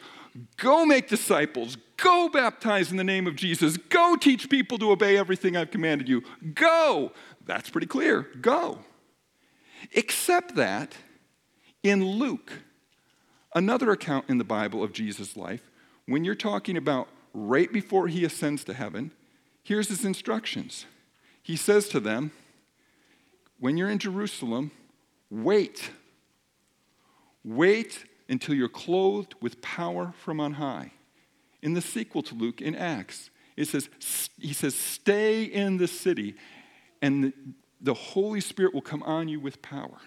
Go 0.57 0.87
make 0.87 1.09
disciples. 1.09 1.77
Go 1.97 2.29
baptize 2.29 2.93
in 2.93 2.97
the 2.97 3.03
name 3.03 3.27
of 3.27 3.35
Jesus. 3.35 3.77
Go 3.77 4.15
teach 4.15 4.49
people 4.49 4.79
to 4.79 4.93
obey 4.93 5.17
everything 5.17 5.57
I've 5.57 5.73
commanded 5.73 6.09
you. 6.09 6.23
Go. 6.55 7.11
That's 7.45 7.69
pretty 7.69 7.89
clear. 7.89 8.29
Go. 8.41 8.79
Except 9.91 10.55
that 10.55 10.97
in 11.83 12.05
Luke, 12.05 12.53
another 13.53 13.91
account 13.91 14.27
in 14.29 14.39
the 14.39 14.45
Bible 14.45 14.85
of 14.85 14.93
Jesus' 14.93 15.37
life, 15.37 15.73
when 16.07 16.25
you're 16.25 16.37
talking 16.37 16.77
about 16.77 17.09
right 17.35 17.73
before 17.73 18.07
he 18.07 18.25
ascends 18.25 18.63
to 18.65 18.75
heaven, 18.75 19.11
here's 19.69 19.89
his 19.89 20.05
instructions. 20.05 20.87
He 21.43 21.55
says 21.55 21.91
to 21.91 22.01
them, 22.01 22.33
When 23.61 23.77
you're 23.77 23.91
in 23.91 23.99
Jerusalem, 23.99 24.71
wait. 25.31 25.91
Wait 27.45 28.05
until 28.31 28.55
you're 28.55 28.69
clothed 28.69 29.35
with 29.43 29.61
power 29.61 30.15
from 30.25 30.41
on 30.41 30.55
high. 30.55 30.93
In 31.61 31.75
the 31.75 31.83
sequel 31.83 32.23
to 32.23 32.35
Luke, 32.35 32.63
in 32.63 32.75
Acts, 32.75 33.31
it 33.57 33.69
says, 33.69 33.89
he 34.39 34.53
says, 34.53 34.75
stay 34.75 35.43
in 35.43 35.79
the 35.79 35.89
city, 35.89 36.37
and 37.03 37.25
the, 37.25 37.33
the 37.81 37.95
Holy 37.95 38.41
Spirit 38.41 38.73
will 38.73 38.81
come 38.81 39.03
on 39.03 39.29
you 39.29 39.41
with 39.41 39.61
power. 39.61 39.99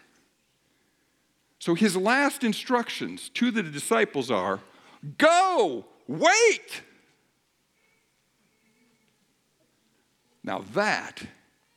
So 1.60 1.75
his 1.75 1.96
last 1.96 2.44
instructions 2.44 3.30
to 3.36 3.51
the 3.51 3.62
disciples 3.62 4.32
are 4.32 4.62
go, 5.18 5.86
wait. 6.08 6.82
Now 10.44 10.64
that 10.74 11.22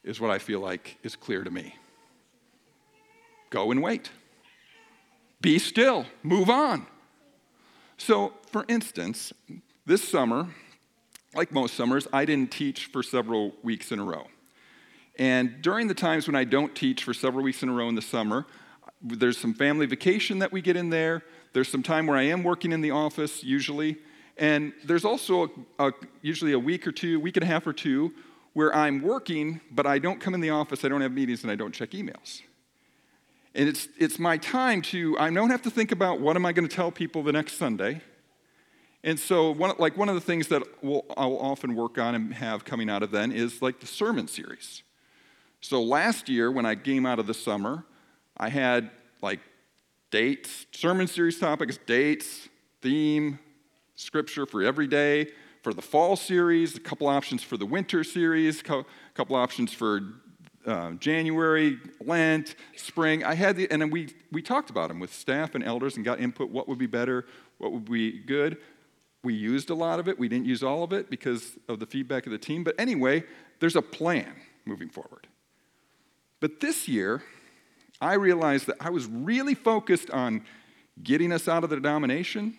is 0.03 0.21
what 0.21 0.31
I 0.31 0.39
feel 0.39 0.61
like 0.61 0.99
is 1.03 1.17
clear 1.17 1.45
to 1.45 1.51
me. 1.51 1.75
Go 3.51 3.71
and 3.71 3.83
wait. 3.83 4.11
Be 5.41 5.59
still, 5.59 6.07
move 6.23 6.49
on. 6.49 6.87
So, 7.97 8.33
for 8.51 8.65
instance, 8.69 9.33
this 9.87 10.07
summer, 10.07 10.49
like 11.35 11.53
most 11.53 11.75
summers, 11.75 12.09
I 12.13 12.25
didn't 12.25 12.51
teach 12.51 12.87
for 12.87 13.03
several 13.03 13.53
weeks 13.63 13.93
in 13.93 13.99
a 13.99 14.05
row. 14.05 14.27
And 15.19 15.63
during 15.63 15.87
the 15.87 15.95
times 15.95 16.27
when 16.27 16.35
I 16.35 16.45
don't 16.45 16.75
teach 16.75 17.05
for 17.05 17.15
several 17.15 17.45
weeks 17.45 17.63
in 17.63 17.69
a 17.69 17.73
row 17.73 17.89
in 17.89 17.95
the 17.95 18.03
summer, 18.03 18.47
there's 19.01 19.39
some 19.39 19.55
family 19.55 19.87
vacation 19.87 20.39
that 20.41 20.51
we 20.51 20.61
get 20.61 20.77
in 20.77 20.91
there. 20.91 21.23
There's 21.53 21.69
some 21.69 21.83
time 21.83 22.07
where 22.07 22.17
I 22.17 22.23
am 22.23 22.43
working 22.43 22.73
in 22.73 22.81
the 22.81 22.91
office, 22.91 23.45
usually. 23.45 23.99
And 24.37 24.73
there's 24.85 25.05
also 25.05 25.51
a, 25.79 25.89
a, 25.89 25.93
usually 26.23 26.53
a 26.53 26.59
week 26.59 26.87
or 26.87 26.93
two, 26.93 27.21
week 27.21 27.37
and 27.37 27.45
a 27.45 27.47
half 27.47 27.67
or 27.67 27.73
two, 27.73 28.13
where 28.55 28.75
I'm 28.75 29.03
working, 29.03 29.61
but 29.71 29.87
I 29.87 29.99
don't 29.99 30.21
come 30.21 30.33
in 30.33 30.41
the 30.41 30.51
office, 30.51 30.85
I 30.85 30.89
don't 30.89 31.01
have 31.03 31.13
meetings, 31.13 31.43
and 31.43 31.51
I 31.51 31.57
don't 31.57 31.73
check 31.73 31.91
emails. 31.91 32.41
And 33.55 33.69
it's, 33.69 33.89
it's 33.99 34.19
my 34.19 34.37
time 34.39 34.83
to, 34.83 35.17
I 35.19 35.31
don't 35.31 35.51
have 35.51 35.63
to 35.63 35.71
think 35.71 35.93
about 35.93 36.21
what 36.21 36.35
am 36.37 36.47
I 36.47 36.53
going 36.53 36.67
to 36.67 36.75
tell 36.75 36.91
people 36.91 37.23
the 37.23 37.33
next 37.33 37.57
Sunday. 37.57 38.01
And 39.05 39.21
so, 39.21 39.51
one, 39.51 39.75
like 39.79 39.97
one 39.97 40.09
of 40.09 40.15
the 40.15 40.21
things 40.21 40.49
that 40.49 40.63
we'll, 40.83 41.05
I'll 41.17 41.37
often 41.37 41.77
work 41.77 41.99
on 41.99 42.15
and 42.15 42.33
have 42.35 42.65
coming 42.65 42.89
out 42.89 43.03
of 43.03 43.11
then 43.11 43.33
is 43.33 43.61
like 43.61 43.81
the 43.81 43.87
sermon 43.87 44.29
series. 44.29 44.83
So 45.61 45.83
last 45.83 46.29
year, 46.29 46.51
when 46.51 46.67
I 46.67 46.75
came 46.75 47.07
out 47.07 47.19
of 47.19 47.27
the 47.27 47.35
summer, 47.35 47.85
I 48.37 48.49
had 48.49 48.91
like 49.21 49.41
dates, 50.11 50.67
sermon 50.73 51.07
series 51.07 51.39
topics, 51.39 51.79
dates, 51.87 52.49
theme, 52.83 53.39
scripture 53.95 54.47
for 54.47 54.63
every 54.63 54.87
day. 54.87 55.29
For 55.65 55.73
the 55.73 55.81
fall 55.81 56.15
series, 56.15 56.77
a 56.77 56.81
couple 56.81 57.07
options 57.07 57.43
for 57.43 57.57
the 57.57 57.65
winter 57.65 58.05
series, 58.05 58.61
a 58.61 58.85
couple 59.15 59.35
options 59.35 59.73
for 59.73 60.03
uh, 60.67 60.91
January, 60.93 61.79
Lent, 62.05 62.55
spring. 62.77 63.25
I 63.25 63.33
had 63.33 63.57
the, 63.57 63.71
and 63.71 63.81
then 63.81 63.89
we, 63.89 64.11
we 64.31 64.43
talked 64.43 64.69
about 64.69 64.89
them 64.89 65.01
with 65.01 65.11
staff 65.15 65.55
and 65.55 65.65
elders 65.65 65.97
and 65.97 66.05
got 66.05 66.21
input 66.21 66.51
what 66.51 66.69
would 66.69 66.77
be 66.77 66.85
better, 66.85 67.25
what 67.57 67.73
would 67.73 67.87
be 67.87 68.13
good. 68.13 68.59
We 69.23 69.33
used 69.33 69.71
a 69.71 69.75
lot 69.75 69.99
of 69.99 70.07
it. 70.07 70.19
We 70.19 70.29
didn't 70.29 70.45
use 70.45 70.63
all 70.63 70.83
of 70.83 70.93
it 70.93 71.09
because 71.09 71.57
of 71.67 71.81
the 71.81 71.87
feedback 71.87 72.27
of 72.27 72.33
the 72.33 72.39
team. 72.39 72.63
But 72.63 72.75
anyway, 72.79 73.25
there's 73.59 73.75
a 73.75 73.81
plan 73.81 74.35
moving 74.67 74.91
forward. 74.91 75.29
But 76.41 76.61
this 76.61 76.89
year, 76.89 77.23
I 78.03 78.17
realized 78.17 78.67
that 78.67 78.77
I 78.81 78.91
was 78.91 79.07
really 79.07 79.55
focused 79.55 80.11
on 80.11 80.45
getting 81.03 81.33
us 81.33 81.49
out 81.49 81.65
of 81.65 81.71
the 81.71 81.77
denomination 81.77 82.59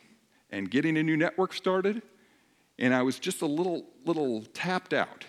and 0.49 0.71
getting 0.71 0.97
a 0.97 1.03
new 1.03 1.15
network 1.15 1.53
started. 1.53 2.01
And 2.77 2.93
I 2.93 3.01
was 3.03 3.19
just 3.19 3.41
a 3.41 3.45
little, 3.45 3.85
little 4.05 4.43
tapped 4.53 4.93
out. 4.93 5.25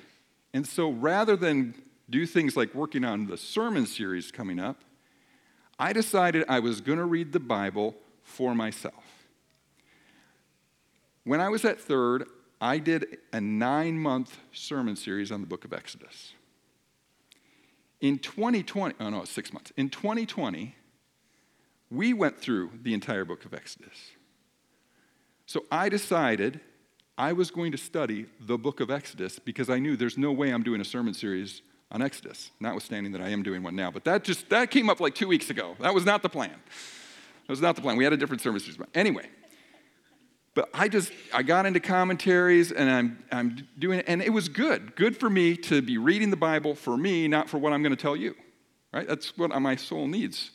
And 0.52 0.66
so 0.66 0.90
rather 0.90 1.36
than 1.36 1.74
do 2.08 2.26
things 2.26 2.56
like 2.56 2.74
working 2.74 3.04
on 3.04 3.26
the 3.26 3.36
sermon 3.36 3.86
series 3.86 4.30
coming 4.30 4.58
up, 4.58 4.82
I 5.78 5.92
decided 5.92 6.44
I 6.48 6.60
was 6.60 6.80
going 6.80 6.98
to 6.98 7.04
read 7.04 7.32
the 7.32 7.40
Bible 7.40 7.94
for 8.22 8.54
myself. 8.54 9.04
When 11.24 11.40
I 11.40 11.48
was 11.48 11.64
at 11.64 11.80
third, 11.80 12.26
I 12.60 12.78
did 12.78 13.18
a 13.32 13.40
nine 13.40 13.98
month 13.98 14.38
sermon 14.52 14.96
series 14.96 15.30
on 15.30 15.40
the 15.40 15.46
book 15.46 15.64
of 15.64 15.72
Exodus. 15.72 16.32
In 18.00 18.18
2020, 18.18 18.94
oh 19.00 19.10
no, 19.10 19.24
six 19.24 19.52
months. 19.52 19.72
In 19.76 19.90
2020, 19.90 20.74
we 21.90 22.12
went 22.12 22.38
through 22.38 22.70
the 22.82 22.94
entire 22.94 23.24
book 23.24 23.44
of 23.44 23.54
Exodus. 23.54 24.10
So 25.46 25.64
I 25.70 25.88
decided 25.88 26.60
I 27.18 27.32
was 27.32 27.50
going 27.50 27.73
to 27.73 27.78
study 27.78 28.26
the 28.40 28.58
book 28.58 28.80
of 28.80 28.90
Exodus 28.90 29.38
because 29.38 29.70
I 29.70 29.78
knew 29.78 29.96
there's 29.96 30.18
no 30.18 30.32
way 30.32 30.50
I'm 30.50 30.62
doing 30.62 30.80
a 30.80 30.85
sermon 30.85 31.14
series 31.14 31.62
on 31.90 32.02
Exodus, 32.02 32.50
notwithstanding 32.61 33.12
that 33.12 33.23
I 33.23 33.30
am 33.30 33.42
doing 33.42 33.62
one 33.62 33.75
now. 33.75 33.90
But 33.90 34.04
that 34.04 34.25
just 34.25 34.49
that 34.50 34.70
came 34.70 34.90
up 34.90 35.00
like 35.00 35.14
two 35.14 35.28
weeks 35.28 35.49
ago. 35.49 35.76
That 35.80 35.94
was 35.94 36.04
not 36.04 36.23
the 36.23 36.28
plan. 36.28 36.50
That 36.50 37.52
was 37.52 37.61
not 37.61 37.76
the 37.76 37.82
plan. 37.82 37.96
We 37.96 38.04
had 38.04 38.12
a 38.12 38.16
different 38.16 38.42
service. 38.42 38.68
Anyway, 38.94 39.28
but 40.54 40.68
I 40.75 40.88
just 40.88 41.11
I 41.32 41.42
got 41.42 41.64
into 41.64 41.80
commentaries 41.80 42.70
and 42.73 42.90
I'm 42.90 43.25
I'm 43.32 43.66
doing 43.78 44.00
it, 44.00 44.04
and 44.08 44.20
it 44.20 44.30
was 44.30 44.49
good. 44.49 44.94
Good 44.94 45.16
for 45.16 45.30
me 45.30 45.56
to 45.56 45.80
be 45.80 45.96
reading 45.96 46.30
the 46.30 46.37
Bible 46.37 46.75
for 46.75 46.96
me, 46.96 47.28
not 47.28 47.49
for 47.49 47.56
what 47.56 47.73
I'm 47.73 47.82
going 47.82 47.96
to 47.96 48.02
tell 48.02 48.16
you. 48.16 48.35
Right? 48.92 49.06
That's 49.08 49.37
what 49.38 49.50
my 49.61 49.76
soul 49.76 50.06
needs. 50.06 50.50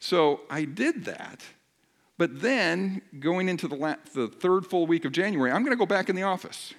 So 0.00 0.40
I 0.50 0.64
did 0.64 1.04
that. 1.04 1.42
But 2.20 2.42
then, 2.42 3.00
going 3.18 3.48
into 3.48 3.66
the, 3.66 3.76
la- 3.76 3.94
the 4.12 4.28
third 4.28 4.66
full 4.66 4.86
week 4.86 5.06
of 5.06 5.12
January, 5.12 5.50
I'm 5.50 5.62
going 5.62 5.74
to 5.74 5.78
go 5.78 5.86
back 5.86 6.10
in 6.10 6.16
the 6.16 6.24
office. 6.24 6.74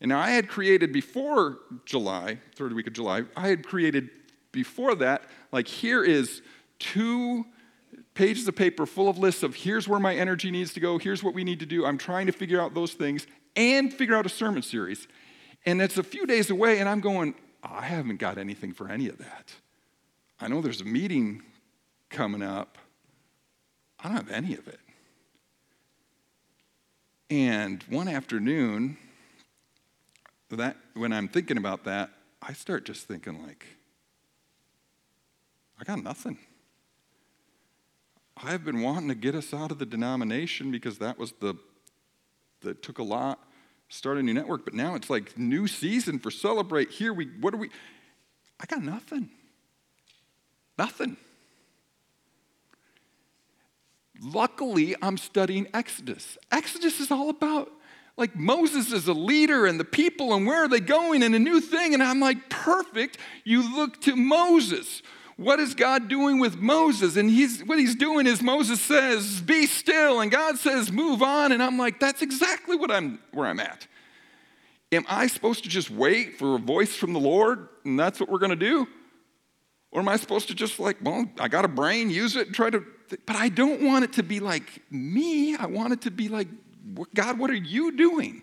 And 0.00 0.12
I 0.12 0.30
had 0.30 0.46
created 0.46 0.92
before 0.92 1.58
July, 1.84 2.38
third 2.54 2.72
week 2.74 2.86
of 2.86 2.92
July, 2.92 3.24
I 3.36 3.48
had 3.48 3.66
created 3.66 4.10
before 4.52 4.94
that, 4.94 5.22
like 5.50 5.66
here 5.66 6.04
is 6.04 6.40
two 6.78 7.46
pages 8.14 8.46
of 8.46 8.54
paper 8.54 8.86
full 8.86 9.08
of 9.08 9.18
lists 9.18 9.42
of 9.42 9.56
here's 9.56 9.88
where 9.88 9.98
my 9.98 10.14
energy 10.14 10.52
needs 10.52 10.72
to 10.74 10.78
go, 10.78 10.98
here's 10.98 11.24
what 11.24 11.34
we 11.34 11.42
need 11.42 11.58
to 11.58 11.66
do. 11.66 11.84
I'm 11.84 11.98
trying 11.98 12.26
to 12.26 12.32
figure 12.32 12.60
out 12.60 12.72
those 12.72 12.92
things 12.92 13.26
and 13.56 13.92
figure 13.92 14.14
out 14.14 14.24
a 14.24 14.28
sermon 14.28 14.62
series. 14.62 15.08
And 15.66 15.82
it's 15.82 15.98
a 15.98 16.04
few 16.04 16.26
days 16.26 16.48
away, 16.48 16.78
and 16.78 16.88
I'm 16.88 17.00
going, 17.00 17.34
I 17.64 17.86
haven't 17.86 18.18
got 18.18 18.38
anything 18.38 18.72
for 18.72 18.88
any 18.88 19.08
of 19.08 19.18
that. 19.18 19.52
I 20.38 20.46
know 20.46 20.60
there's 20.60 20.80
a 20.80 20.84
meeting 20.84 21.42
coming 22.08 22.44
up. 22.44 22.78
I 24.02 24.08
don't 24.08 24.16
have 24.16 24.30
any 24.30 24.54
of 24.54 24.66
it. 24.66 24.80
And 27.28 27.82
one 27.88 28.08
afternoon, 28.08 28.96
that 30.50 30.76
when 30.94 31.12
I'm 31.12 31.28
thinking 31.28 31.56
about 31.56 31.84
that, 31.84 32.10
I 32.42 32.52
start 32.54 32.84
just 32.84 33.06
thinking 33.06 33.42
like, 33.46 33.66
I 35.80 35.84
got 35.84 36.02
nothing. 36.02 36.38
I've 38.36 38.64
been 38.64 38.82
wanting 38.82 39.08
to 39.08 39.14
get 39.14 39.34
us 39.34 39.52
out 39.52 39.70
of 39.70 39.78
the 39.78 39.86
denomination 39.86 40.70
because 40.70 40.98
that 40.98 41.18
was 41.18 41.32
the 41.40 41.54
that 42.62 42.82
took 42.82 42.98
a 42.98 43.02
lot, 43.02 43.38
start 43.88 44.18
a 44.18 44.22
new 44.22 44.34
network, 44.34 44.64
but 44.64 44.74
now 44.74 44.94
it's 44.94 45.08
like 45.08 45.38
new 45.38 45.66
season 45.66 46.18
for 46.18 46.30
celebrate. 46.30 46.90
Here 46.90 47.12
we 47.12 47.26
what 47.40 47.54
are 47.54 47.58
we 47.58 47.70
I 48.60 48.66
got 48.66 48.82
nothing. 48.82 49.30
Nothing. 50.78 51.16
Luckily, 54.22 54.94
I'm 55.00 55.16
studying 55.16 55.66
Exodus. 55.72 56.36
Exodus 56.50 57.00
is 57.00 57.10
all 57.10 57.30
about 57.30 57.70
like 58.20 58.36
Moses 58.36 58.92
is 58.92 59.08
a 59.08 59.14
leader 59.14 59.64
and 59.64 59.80
the 59.80 59.84
people 59.84 60.34
and 60.34 60.46
where 60.46 60.64
are 60.64 60.68
they 60.68 60.80
going 60.80 61.22
and 61.22 61.34
a 61.34 61.38
new 61.38 61.58
thing. 61.58 61.94
And 61.94 62.02
I'm 62.02 62.20
like, 62.20 62.50
perfect. 62.50 63.16
You 63.44 63.74
look 63.74 63.98
to 64.02 64.14
Moses. 64.14 65.02
What 65.36 65.58
is 65.58 65.74
God 65.74 66.08
doing 66.08 66.38
with 66.38 66.58
Moses? 66.58 67.16
And 67.16 67.30
he's, 67.30 67.64
what 67.64 67.78
he's 67.78 67.94
doing 67.94 68.26
is 68.26 68.42
Moses 68.42 68.78
says, 68.78 69.40
be 69.40 69.64
still. 69.64 70.20
And 70.20 70.30
God 70.30 70.58
says, 70.58 70.92
move 70.92 71.22
on. 71.22 71.50
And 71.50 71.62
I'm 71.62 71.78
like, 71.78 71.98
that's 71.98 72.20
exactly 72.20 72.76
what 72.76 72.90
I'm, 72.90 73.20
where 73.32 73.46
I'm 73.46 73.58
at. 73.58 73.86
Am 74.92 75.06
I 75.08 75.26
supposed 75.26 75.62
to 75.62 75.70
just 75.70 75.90
wait 75.90 76.38
for 76.38 76.56
a 76.56 76.58
voice 76.58 76.94
from 76.94 77.14
the 77.14 77.20
Lord 77.20 77.70
and 77.86 77.98
that's 77.98 78.20
what 78.20 78.28
we're 78.28 78.38
going 78.38 78.50
to 78.50 78.56
do? 78.56 78.86
Or 79.92 80.00
am 80.00 80.08
I 80.08 80.16
supposed 80.16 80.48
to 80.48 80.54
just 80.54 80.78
like, 80.78 80.98
well, 81.00 81.24
I 81.38 81.48
got 81.48 81.64
a 81.64 81.68
brain, 81.68 82.10
use 82.10 82.36
it 82.36 82.48
and 82.48 82.54
try 82.54 82.68
to, 82.68 82.84
but 83.26 83.36
I 83.36 83.48
don't 83.48 83.82
want 83.82 84.04
it 84.04 84.12
to 84.14 84.22
be 84.22 84.40
like 84.40 84.82
me. 84.90 85.56
I 85.56 85.66
want 85.66 85.92
it 85.92 86.02
to 86.02 86.10
be 86.10 86.28
like, 86.28 86.48
God, 87.14 87.38
what 87.38 87.50
are 87.50 87.54
you 87.54 87.96
doing? 87.96 88.42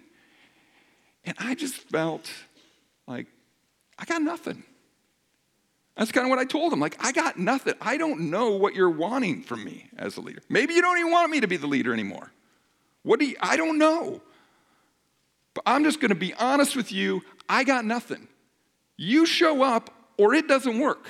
And 1.26 1.36
I 1.40 1.56
just 1.56 1.76
felt 1.76 2.30
like, 3.08 3.28
I 4.00 4.06
got 4.06 4.22
nothing. 4.22 4.64
That's 5.98 6.12
kind 6.12 6.26
of 6.26 6.30
what 6.30 6.38
I 6.38 6.46
told 6.46 6.72
him. 6.72 6.80
Like, 6.80 7.04
I 7.04 7.12
got 7.12 7.40
nothing. 7.40 7.74
I 7.82 7.98
don't 7.98 8.30
know 8.30 8.52
what 8.52 8.76
you're 8.76 8.90
wanting 8.90 9.42
from 9.42 9.64
me 9.64 9.90
as 9.98 10.16
a 10.18 10.22
leader. 10.22 10.42
Maybe 10.48 10.76
you 10.76 10.82
don't 10.82 11.00
even 11.00 11.12
want 11.12 11.32
me 11.32 11.40
to 11.40 11.48
be 11.48 11.58
the 11.58 11.68
leader 11.68 11.92
anymore. 11.92 12.32
What 13.02 13.20
do 13.20 13.26
you, 13.26 13.36
I 13.40 13.58
don't 13.58 13.80
know. 13.80 14.22
But 15.56 15.64
I'm 15.66 15.84
just 15.84 16.00
going 16.00 16.10
to 16.10 16.16
be 16.16 16.34
honest 16.36 16.76
with 16.76 16.92
you. 16.92 17.24
I 17.50 17.64
got 17.64 17.84
nothing. 17.84 18.28
You 18.96 19.26
show 19.26 19.64
up 19.64 19.90
or 20.18 20.36
it 20.36 20.48
doesn't 20.48 20.78
work. 20.78 21.08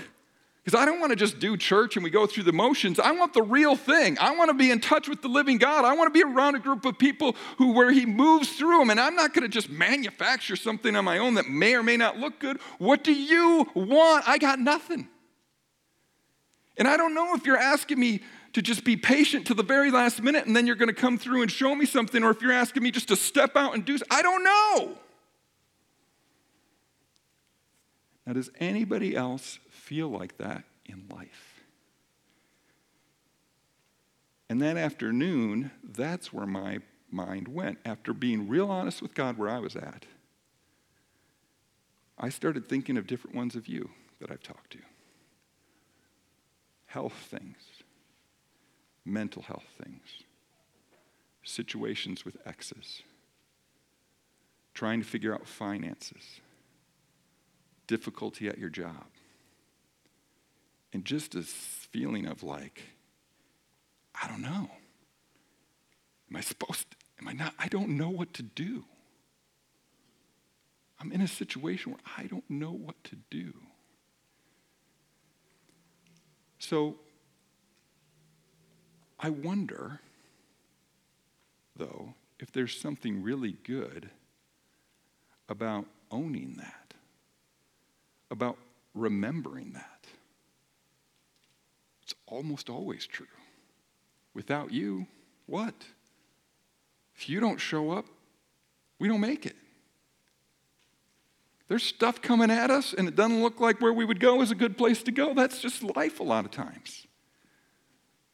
Because 0.68 0.82
I 0.82 0.84
don't 0.84 1.00
want 1.00 1.12
to 1.12 1.16
just 1.16 1.40
do 1.40 1.56
church 1.56 1.96
and 1.96 2.04
we 2.04 2.10
go 2.10 2.28
through 2.28 2.44
the 2.44 2.52
motions. 2.52 3.00
I 3.00 3.12
want 3.12 3.34
the 3.34 3.42
real 3.42 3.78
thing. 3.78 4.18
I 4.20 4.36
want 4.36 4.50
to 4.50 4.54
be 4.54 4.70
in 4.70 4.82
touch 4.82 5.08
with 5.08 5.22
the 5.22 5.30
living 5.30 5.60
God. 5.60 5.86
I 5.86 5.96
want 5.96 6.14
to 6.14 6.26
be 6.26 6.30
around 6.30 6.56
a 6.56 6.60
group 6.60 6.84
of 6.84 7.00
people 7.00 7.38
who 7.58 7.72
where 7.72 7.90
he 7.90 8.06
moves 8.06 8.50
through 8.50 8.80
them. 8.80 8.90
And 8.90 9.00
I'm 9.00 9.16
not 9.16 9.34
going 9.34 9.44
to 9.44 9.48
just 9.48 9.70
manufacture 9.70 10.58
something 10.58 10.94
on 10.94 11.06
my 11.06 11.20
own 11.20 11.36
that 11.36 11.48
may 11.48 11.74
or 11.74 11.84
may 11.84 11.96
not 11.96 12.18
look 12.18 12.40
good. 12.40 12.60
What 12.80 13.06
do 13.06 13.14
you 13.14 13.66
want? 13.76 14.28
I 14.28 14.40
got 14.40 14.60
nothing. 14.60 15.08
And 16.76 16.86
I 16.86 16.98
don't 16.98 17.14
know 17.14 17.34
if 17.34 17.46
you're 17.46 17.56
asking 17.56 17.98
me 17.98 18.20
to 18.52 18.62
just 18.62 18.84
be 18.84 18.98
patient 18.98 19.48
to 19.48 19.54
the 19.54 19.64
very 19.64 19.90
last 19.90 20.22
minute 20.22 20.48
and 20.48 20.54
then 20.54 20.68
you're 20.68 20.76
going 20.76 20.94
to 20.94 21.02
come 21.02 21.18
through 21.18 21.44
and 21.44 21.50
show 21.50 21.76
me 21.76 21.86
something, 21.86 22.22
or 22.26 22.32
if 22.32 22.42
you're 22.42 22.52
asking 22.52 22.84
me 22.84 22.92
just 22.92 23.08
to 23.08 23.16
step 23.16 23.56
out 23.56 23.74
and 23.74 23.86
do 23.86 23.98
I 24.12 24.22
don't 24.22 24.44
know. 24.44 24.98
Now, 28.26 28.34
does 28.34 28.50
anybody 28.60 29.16
else 29.16 29.60
feel 29.88 30.10
like 30.10 30.38
that 30.38 30.65
in 30.86 31.08
life. 31.10 31.62
And 34.50 34.62
that 34.62 34.75
afternoon, 34.75 35.72
that's 35.82 36.34
where 36.34 36.46
my 36.46 36.79
mind 37.10 37.48
went. 37.48 37.79
After 37.86 38.13
being 38.13 38.50
real 38.50 38.70
honest 38.70 39.01
with 39.01 39.13
God 39.13 39.38
where 39.38 39.50
I 39.50 39.60
was 39.60 39.77
at, 39.77 40.06
I 42.17 42.27
started 42.27 42.67
thinking 42.67 42.98
of 42.98 43.08
different 43.08 43.36
ones 43.36 43.56
of 43.56 43.67
you 43.67 43.89
that 44.20 44.29
I've 44.29 44.44
talked 44.44 44.72
to 44.72 44.79
health 46.88 47.27
things, 47.29 47.58
mental 49.06 49.44
health 49.44 49.67
things, 49.82 50.24
situations 51.44 52.25
with 52.25 52.36
exes, 52.46 53.03
trying 54.74 55.00
to 55.01 55.08
figure 55.08 55.34
out 55.34 55.48
finances, 55.48 56.41
difficulty 57.88 58.50
at 58.50 58.58
your 58.58 58.70
job 58.70 59.06
and 60.98 61.06
just 61.06 61.34
this 61.34 61.54
feeling 61.92 62.25
of 62.25 62.42
like, 62.42 62.82
I 64.20 64.27
don't 64.27 64.42
know. 64.42 64.72
Am 66.27 66.36
I 66.36 66.42
supposed 66.42 66.89
to? 66.89 66.98
Am 67.22 67.27
I 67.27 67.34
not? 67.34 67.54
I 67.60 67.68
don't 67.68 67.89
know 67.89 68.10
what 68.10 68.34
to 68.34 68.42
do. 68.42 68.84
I'm 71.00 71.12
in 71.12 71.22
a 71.22 71.28
situation 71.28 71.91
where 71.91 72.02
I 72.17 72.24
don't 72.24 72.50
know 72.50 72.72
what 72.72 72.95
to 73.04 73.15
do. 73.30 73.54
So 76.58 76.95
I 79.19 79.30
wonder, 79.30 80.00
though, 81.76 82.15
if 82.39 82.52
there's 82.52 82.76
something 82.76 83.22
really 83.22 83.52
good 83.52 84.10
about 85.48 85.86
owning 86.10 86.56
that, 86.58 86.95
about 88.32 88.58
remembering 88.95 89.74
that 89.74 89.97
almost 92.28 92.70
always 92.70 93.08
true. 93.08 93.28
Without 94.34 94.72
you, 94.72 95.08
what? 95.46 95.74
If 97.16 97.28
you 97.28 97.40
don't 97.40 97.58
show 97.58 97.92
up, 97.92 98.06
we 99.00 99.08
don't 99.08 99.22
make 99.22 99.46
it. 99.46 99.56
There's 101.68 101.84
stuff 101.84 102.22
coming 102.22 102.50
at 102.50 102.72
us, 102.72 102.94
and 102.94 103.08
it 103.08 103.16
doesn't 103.16 103.42
look 103.42 103.60
like 103.60 103.82
where 103.82 103.92
we 103.92 104.06
would 104.06 104.20
go 104.20 104.42
is 104.42 104.52
a 104.52 104.56
good 104.56 104.78
place 104.78 105.04
to 105.04 105.12
go. 105.12 105.34
That's 105.34 105.60
just 105.60 105.84
life 105.84 106.20
a 106.20 106.24
lot 106.24 106.46
of 106.46 106.52
times. 106.52 107.08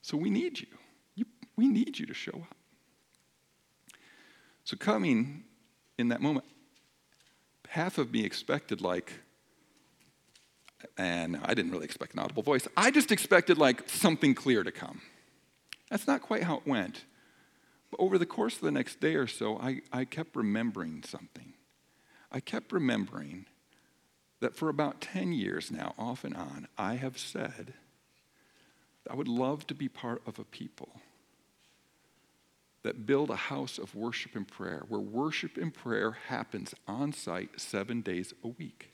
So 0.01 0.17
we 0.17 0.29
need 0.29 0.59
you. 0.59 0.67
you 1.15 1.25
we 1.55 1.67
need 1.67 1.97
you 1.97 2.05
to 2.05 2.13
show 2.13 2.33
up. 2.33 2.55
So, 4.65 4.77
coming 4.77 5.43
in 5.97 6.09
that 6.09 6.21
moment, 6.21 6.45
half 7.67 7.97
of 7.97 8.11
me 8.11 8.23
expected, 8.23 8.81
like, 8.81 9.13
and 10.97 11.39
I 11.43 11.53
didn't 11.53 11.71
really 11.71 11.85
expect 11.85 12.13
an 12.13 12.19
audible 12.19 12.43
voice. 12.43 12.67
I 12.75 12.91
just 12.91 13.11
expected 13.11 13.57
like 13.57 13.89
something 13.89 14.35
clear 14.35 14.63
to 14.63 14.71
come. 14.71 15.01
That's 15.89 16.07
not 16.07 16.21
quite 16.21 16.43
how 16.43 16.57
it 16.57 16.67
went. 16.67 17.05
But 17.91 17.99
over 17.99 18.17
the 18.17 18.25
course 18.25 18.55
of 18.55 18.61
the 18.61 18.71
next 18.71 18.99
day 18.99 19.15
or 19.15 19.27
so, 19.27 19.57
I, 19.57 19.81
I 19.91 20.05
kept 20.05 20.35
remembering 20.35 21.03
something. 21.03 21.53
I 22.31 22.39
kept 22.39 22.71
remembering 22.71 23.45
that 24.39 24.55
for 24.55 24.69
about 24.69 24.99
10 24.99 25.31
years 25.31 25.71
now, 25.71 25.93
off 25.97 26.23
and 26.23 26.35
on, 26.35 26.67
I 26.77 26.95
have 26.95 27.17
said 27.17 27.75
I 29.09 29.15
would 29.15 29.27
love 29.27 29.67
to 29.67 29.75
be 29.75 29.87
part 29.87 30.21
of 30.25 30.39
a 30.39 30.43
people 30.43 30.89
that 32.83 33.05
build 33.05 33.29
a 33.29 33.35
house 33.35 33.77
of 33.77 33.95
worship 33.95 34.35
and 34.35 34.47
prayer, 34.47 34.83
where 34.87 34.99
worship 34.99 35.57
and 35.57 35.73
prayer 35.73 36.17
happens 36.27 36.73
on 36.87 37.13
site 37.13 37.59
seven 37.59 38.01
days 38.01 38.33
a 38.43 38.49
week. 38.49 38.91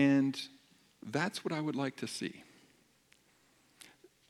And 0.00 0.40
that's 1.04 1.44
what 1.44 1.52
I 1.52 1.60
would 1.60 1.76
like 1.76 1.96
to 1.96 2.06
see. 2.06 2.42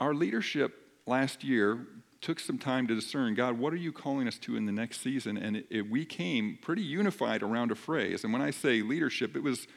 Our 0.00 0.14
leadership 0.14 0.74
last 1.06 1.44
year 1.44 1.87
took 2.20 2.40
some 2.40 2.59
time 2.59 2.88
to 2.88 2.94
discern 2.94 3.35
God, 3.35 3.56
what 3.56 3.72
are 3.72 3.76
you 3.76 3.92
calling 3.92 4.26
us 4.26 4.37
to 4.40 4.56
in 4.56 4.66
the 4.66 4.72
next 4.72 5.00
season? 5.00 5.37
And 5.37 5.59
it, 5.59 5.66
it, 5.70 5.90
we 5.90 6.04
came 6.04 6.59
pretty 6.61 6.83
unified 6.83 7.44
around 7.44 7.70
a 7.70 7.76
phrase. 7.76 8.24
And 8.24 8.33
when 8.33 8.42
I 8.42 8.50
say 8.50 8.83
leadership, 8.83 9.37
it 9.37 9.44
was 9.44 9.68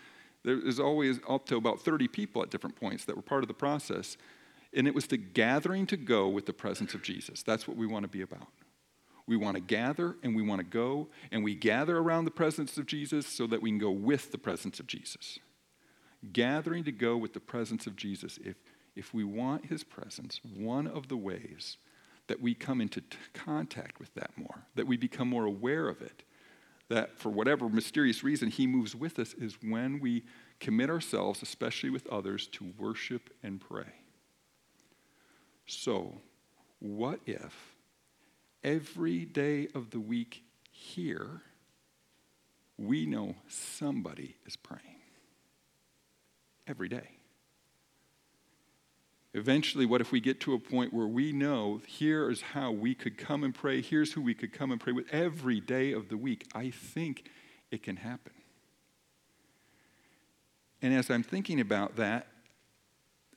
there 0.44 0.58
was 0.58 0.80
always 0.80 1.20
up 1.30 1.46
to 1.46 1.58
about 1.58 1.80
30 1.82 2.08
people 2.08 2.42
at 2.42 2.50
different 2.50 2.76
points 2.76 3.06
that 3.06 3.16
were 3.16 3.22
part 3.22 3.44
of 3.44 3.48
the 3.48 3.54
process. 3.54 4.18
And 4.74 4.88
it 4.88 4.96
was 4.96 5.06
the 5.08 5.18
gathering 5.18 5.86
to 5.88 5.96
go 5.96 6.28
with 6.28 6.48
the 6.48 6.54
presence 6.54 6.96
of 6.96 7.04
Jesus. 7.04 7.44
That's 7.44 7.68
what 7.68 7.78
we 7.78 7.86
want 7.86 8.04
to 8.04 8.10
be 8.10 8.22
about. 8.22 8.48
We 9.28 9.38
want 9.38 9.56
to 9.56 9.62
gather 9.62 10.18
and 10.24 10.36
we 10.36 10.42
want 10.42 10.60
to 10.60 10.66
go, 10.66 11.08
and 11.32 11.44
we 11.44 11.56
gather 11.56 11.98
around 11.98 12.26
the 12.26 12.32
presence 12.32 12.78
of 12.78 12.88
Jesus 12.88 13.28
so 13.28 13.48
that 13.48 13.62
we 13.62 13.70
can 13.70 13.78
go 13.78 13.92
with 13.92 14.32
the 14.32 14.38
presence 14.38 14.82
of 14.82 14.88
Jesus 14.88 15.40
gathering 16.32 16.84
to 16.86 16.92
go 16.92 17.18
with 17.18 17.34
the 17.34 17.40
presence 17.40 17.88
of 17.88 17.96
Jesus, 17.96 18.40
if, 18.44 18.56
if 18.96 19.14
we 19.14 19.24
want 19.24 19.66
his 19.66 19.84
presence, 19.84 20.40
one 20.56 20.88
of 20.88 21.08
the 21.08 21.18
ways 21.18 21.78
that 22.28 22.42
we 22.42 22.54
come 22.54 22.80
into 22.80 23.02
t- 23.02 23.18
contact 23.34 24.00
with 24.00 24.14
that 24.16 24.32
more, 24.38 24.66
that 24.76 24.88
we 24.88 24.96
become 24.96 25.28
more 25.28 25.46
aware 25.46 25.90
of 25.90 26.02
it, 26.02 26.24
that 26.90 27.18
for 27.18 27.30
whatever 27.30 27.68
mysterious 27.68 28.24
reason 28.24 28.50
he 28.50 28.68
moves 28.68 28.96
with 28.96 29.20
us, 29.20 29.34
is 29.34 29.58
when 29.62 30.00
we 30.00 30.24
commit 30.60 30.90
ourselves, 30.90 31.42
especially 31.42 31.90
with 31.90 32.08
others, 32.08 32.48
to 32.48 32.72
worship 32.78 33.30
and 33.42 33.60
pray. 33.60 33.92
So, 35.66 36.22
what 36.80 37.20
if 37.26 37.76
every 38.64 39.26
day 39.26 39.68
of 39.74 39.92
the 39.92 40.00
week 40.00 40.44
here, 40.72 41.42
we 42.78 43.06
know 43.06 43.36
somebody 43.48 44.36
is 44.46 44.56
praying? 44.56 45.03
Every 46.68 46.90
day. 46.90 47.10
Eventually, 49.36 49.86
what 49.86 50.00
if 50.00 50.12
we 50.12 50.20
get 50.20 50.40
to 50.42 50.54
a 50.54 50.60
point 50.60 50.94
where 50.94 51.08
we 51.08 51.32
know 51.32 51.82
here 51.88 52.30
is 52.30 52.42
how 52.42 52.72
we 52.72 52.94
could 52.94 53.18
come 53.18 53.44
and 53.44 53.54
pray, 53.54 53.82
here's 53.82 54.14
who 54.14 54.22
we 54.22 54.36
could 54.36 54.54
come 54.54 54.72
and 54.72 54.80
pray 54.80 54.94
with 54.94 55.08
every 55.12 55.60
day 55.60 55.92
of 55.92 56.10
the 56.10 56.18
week? 56.18 56.46
I 56.54 56.70
think 56.70 57.30
it 57.72 57.82
can 57.82 57.96
happen. 57.96 58.34
And 60.84 60.94
as 60.94 61.10
I'm 61.10 61.24
thinking 61.24 61.60
about 61.60 61.96
that, 61.96 62.28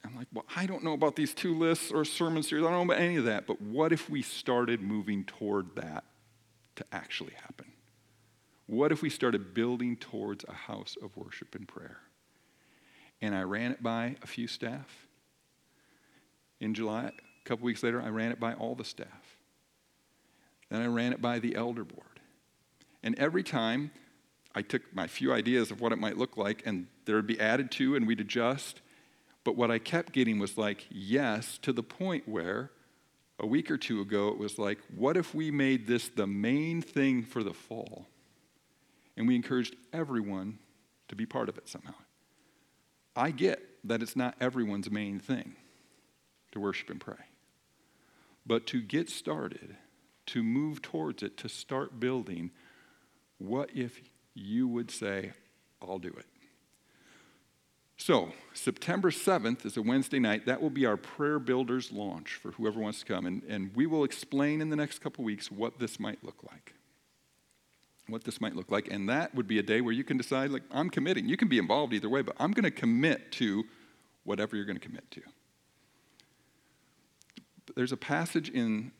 I'm 0.04 0.14
like, 0.14 0.28
well, 0.32 0.44
I 0.54 0.66
don't 0.66 0.84
know 0.84 0.92
about 0.92 1.16
these 1.16 1.32
two 1.32 1.54
lists 1.54 1.90
or 1.90 2.04
sermon 2.04 2.42
series. 2.42 2.64
I 2.64 2.70
don't 2.70 2.86
know 2.86 2.92
about 2.92 3.02
any 3.02 3.16
of 3.16 3.24
that. 3.24 3.46
But 3.46 3.60
what 3.62 3.92
if 3.92 4.10
we 4.10 4.20
started 4.20 4.82
moving 4.82 5.24
toward 5.24 5.74
that 5.76 6.04
to 6.76 6.84
actually 6.92 7.32
happen? 7.34 7.72
What 8.66 8.92
if 8.92 9.00
we 9.00 9.10
started 9.10 9.54
building 9.54 9.96
towards 9.96 10.44
a 10.48 10.52
house 10.52 10.96
of 11.00 11.16
worship 11.16 11.54
and 11.54 11.66
prayer? 11.66 11.98
And 13.20 13.34
I 13.34 13.42
ran 13.42 13.72
it 13.72 13.82
by 13.82 14.16
a 14.22 14.26
few 14.26 14.46
staff. 14.46 15.06
In 16.60 16.74
July, 16.74 17.06
a 17.06 17.48
couple 17.48 17.64
weeks 17.64 17.82
later, 17.82 18.00
I 18.00 18.08
ran 18.08 18.32
it 18.32 18.40
by 18.40 18.54
all 18.54 18.74
the 18.74 18.84
staff. 18.84 19.38
Then 20.70 20.82
I 20.82 20.86
ran 20.86 21.12
it 21.12 21.20
by 21.20 21.38
the 21.38 21.54
elder 21.54 21.84
board. 21.84 22.20
And 23.02 23.18
every 23.18 23.42
time 23.42 23.90
I 24.54 24.62
took 24.62 24.82
my 24.94 25.06
few 25.06 25.32
ideas 25.32 25.70
of 25.70 25.80
what 25.80 25.92
it 25.92 25.98
might 25.98 26.16
look 26.16 26.36
like, 26.36 26.62
and 26.66 26.86
there 27.04 27.16
would 27.16 27.26
be 27.26 27.38
added 27.38 27.70
to, 27.72 27.94
and 27.94 28.06
we'd 28.06 28.20
adjust. 28.20 28.80
But 29.44 29.54
what 29.54 29.70
I 29.70 29.78
kept 29.78 30.12
getting 30.12 30.38
was 30.38 30.58
like, 30.58 30.86
yes, 30.90 31.58
to 31.58 31.72
the 31.72 31.82
point 31.82 32.28
where 32.28 32.70
a 33.38 33.46
week 33.46 33.70
or 33.70 33.76
two 33.76 34.00
ago 34.00 34.28
it 34.28 34.38
was 34.38 34.58
like, 34.58 34.78
what 34.96 35.16
if 35.16 35.34
we 35.34 35.50
made 35.50 35.86
this 35.86 36.08
the 36.08 36.26
main 36.26 36.80
thing 36.80 37.22
for 37.22 37.44
the 37.44 37.52
fall? 37.52 38.06
And 39.16 39.28
we 39.28 39.36
encouraged 39.36 39.76
everyone 39.92 40.58
to 41.08 41.16
be 41.16 41.26
part 41.26 41.48
of 41.48 41.58
it 41.58 41.68
somehow. 41.68 41.94
I 43.16 43.30
get 43.30 43.62
that 43.84 44.02
it's 44.02 44.14
not 44.14 44.36
everyone's 44.40 44.90
main 44.90 45.18
thing 45.18 45.56
to 46.52 46.60
worship 46.60 46.90
and 46.90 47.00
pray. 47.00 47.16
But 48.44 48.66
to 48.68 48.80
get 48.80 49.08
started, 49.08 49.76
to 50.26 50.42
move 50.42 50.82
towards 50.82 51.22
it, 51.22 51.36
to 51.38 51.48
start 51.48 51.98
building, 51.98 52.50
what 53.38 53.70
if 53.74 54.00
you 54.34 54.68
would 54.68 54.90
say, 54.90 55.32
I'll 55.82 55.98
do 55.98 56.14
it? 56.16 56.26
So, 57.98 58.32
September 58.52 59.10
7th 59.10 59.64
is 59.64 59.76
a 59.76 59.82
Wednesday 59.82 60.18
night. 60.18 60.46
That 60.46 60.60
will 60.60 60.70
be 60.70 60.84
our 60.84 60.98
Prayer 60.98 61.38
Builders 61.38 61.90
launch 61.90 62.34
for 62.34 62.52
whoever 62.52 62.78
wants 62.78 63.00
to 63.00 63.06
come. 63.06 63.24
And, 63.24 63.42
and 63.48 63.74
we 63.74 63.86
will 63.86 64.04
explain 64.04 64.60
in 64.60 64.68
the 64.68 64.76
next 64.76 64.98
couple 64.98 65.24
weeks 65.24 65.50
what 65.50 65.78
this 65.78 65.98
might 65.98 66.22
look 66.22 66.44
like. 66.44 66.75
What 68.08 68.24
this 68.24 68.40
might 68.40 68.54
look 68.54 68.70
like. 68.70 68.88
And 68.90 69.08
that 69.08 69.34
would 69.34 69.48
be 69.48 69.58
a 69.58 69.62
day 69.62 69.80
where 69.80 69.92
you 69.92 70.04
can 70.04 70.16
decide, 70.16 70.50
like, 70.50 70.62
I'm 70.70 70.90
committing. 70.90 71.28
You 71.28 71.36
can 71.36 71.48
be 71.48 71.58
involved 71.58 71.92
either 71.92 72.08
way, 72.08 72.22
but 72.22 72.36
I'm 72.38 72.52
going 72.52 72.64
to 72.64 72.70
commit 72.70 73.32
to 73.32 73.64
whatever 74.24 74.56
you're 74.56 74.64
going 74.64 74.78
to 74.78 74.86
commit 74.86 75.10
to. 75.12 75.22
There's 77.74 77.92
a 77.92 77.96
passage 77.96 78.48
in, 78.48 78.92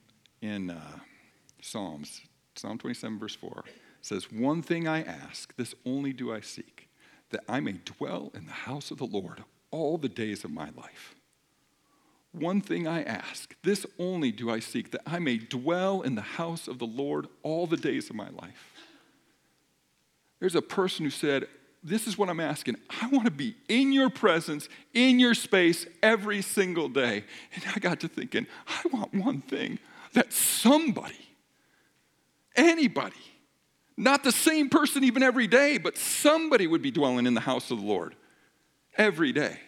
in 0.43 0.71
uh, 0.71 0.99
Psalms, 1.63 2.23
Psalm 2.57 2.79
27, 2.79 3.19
verse 3.19 3.37
4, 3.37 3.65
says, 4.03 4.31
One 4.31 4.61
thing 4.61 4.89
I 4.89 5.03
ask, 5.03 5.55
this 5.57 5.75
only 5.85 6.13
do 6.13 6.33
I 6.33 6.41
seek 6.41 6.87
that 7.31 7.45
I 7.49 7.61
may 7.61 7.73
dwell 7.73 8.31
in 8.35 8.47
the 8.47 8.53
house 8.53 8.91
of 8.91 8.99
the 8.99 9.07
Lord 9.07 9.45
all 9.71 9.99
the 9.99 10.09
days 10.09 10.45
of 10.45 10.51
my 10.51 10.71
life. 10.77 11.15
One 12.33 12.61
thing 12.61 12.87
I 12.87 13.03
ask, 13.03 13.55
this 13.63 13.87
only 13.99 14.31
do 14.31 14.51
I 14.51 14.61
seek, 14.61 14.91
that 14.91 15.03
I 15.07 15.19
may 15.19 15.39
dwell 15.39 16.03
in 16.03 16.15
the 16.15 16.23
house 16.23 16.69
of 16.69 16.79
the 16.79 16.87
Lord 16.87 17.27
all 17.43 17.67
the 17.67 17.77
days 17.77 18.11
of 18.11 18.17
my 18.17 18.29
life. 18.29 18.73
There's 20.41 20.55
a 20.55 20.63
person 20.63 21.05
who 21.05 21.11
said, 21.11 21.47
This 21.83 22.07
is 22.07 22.19
what 22.19 22.29
I'm 22.29 22.41
asking. 22.41 22.77
I 23.01 23.09
want 23.09 23.25
to 23.25 23.31
be 23.31 23.57
in 23.69 23.93
your 23.93 24.11
presence, 24.11 24.69
in 24.93 25.19
your 25.19 25.35
space 25.35 25.87
every 26.03 26.43
single 26.43 26.89
day. 26.89 27.25
And 27.55 27.65
I 27.75 27.79
got 27.79 28.01
to 28.01 28.09
thinking, 28.09 28.47
I 28.67 28.83
want 28.93 29.15
one 29.15 29.41
thing 29.43 29.79
that 30.13 30.33
somebody, 30.33 31.37
anybody, 32.55 33.15
not 33.97 34.25
the 34.25 34.33
same 34.33 34.69
person 34.69 35.05
even 35.05 35.23
every 35.23 35.47
day, 35.47 35.79
but 35.79 35.97
somebody 35.97 36.67
would 36.67 36.83
be 36.83 36.91
dwelling 36.91 37.27
in 37.27 37.35
the 37.35 37.41
house 37.41 37.71
of 37.71 37.81
the 37.81 37.87
Lord 37.87 38.15
every 38.99 39.33
day. 39.33 39.59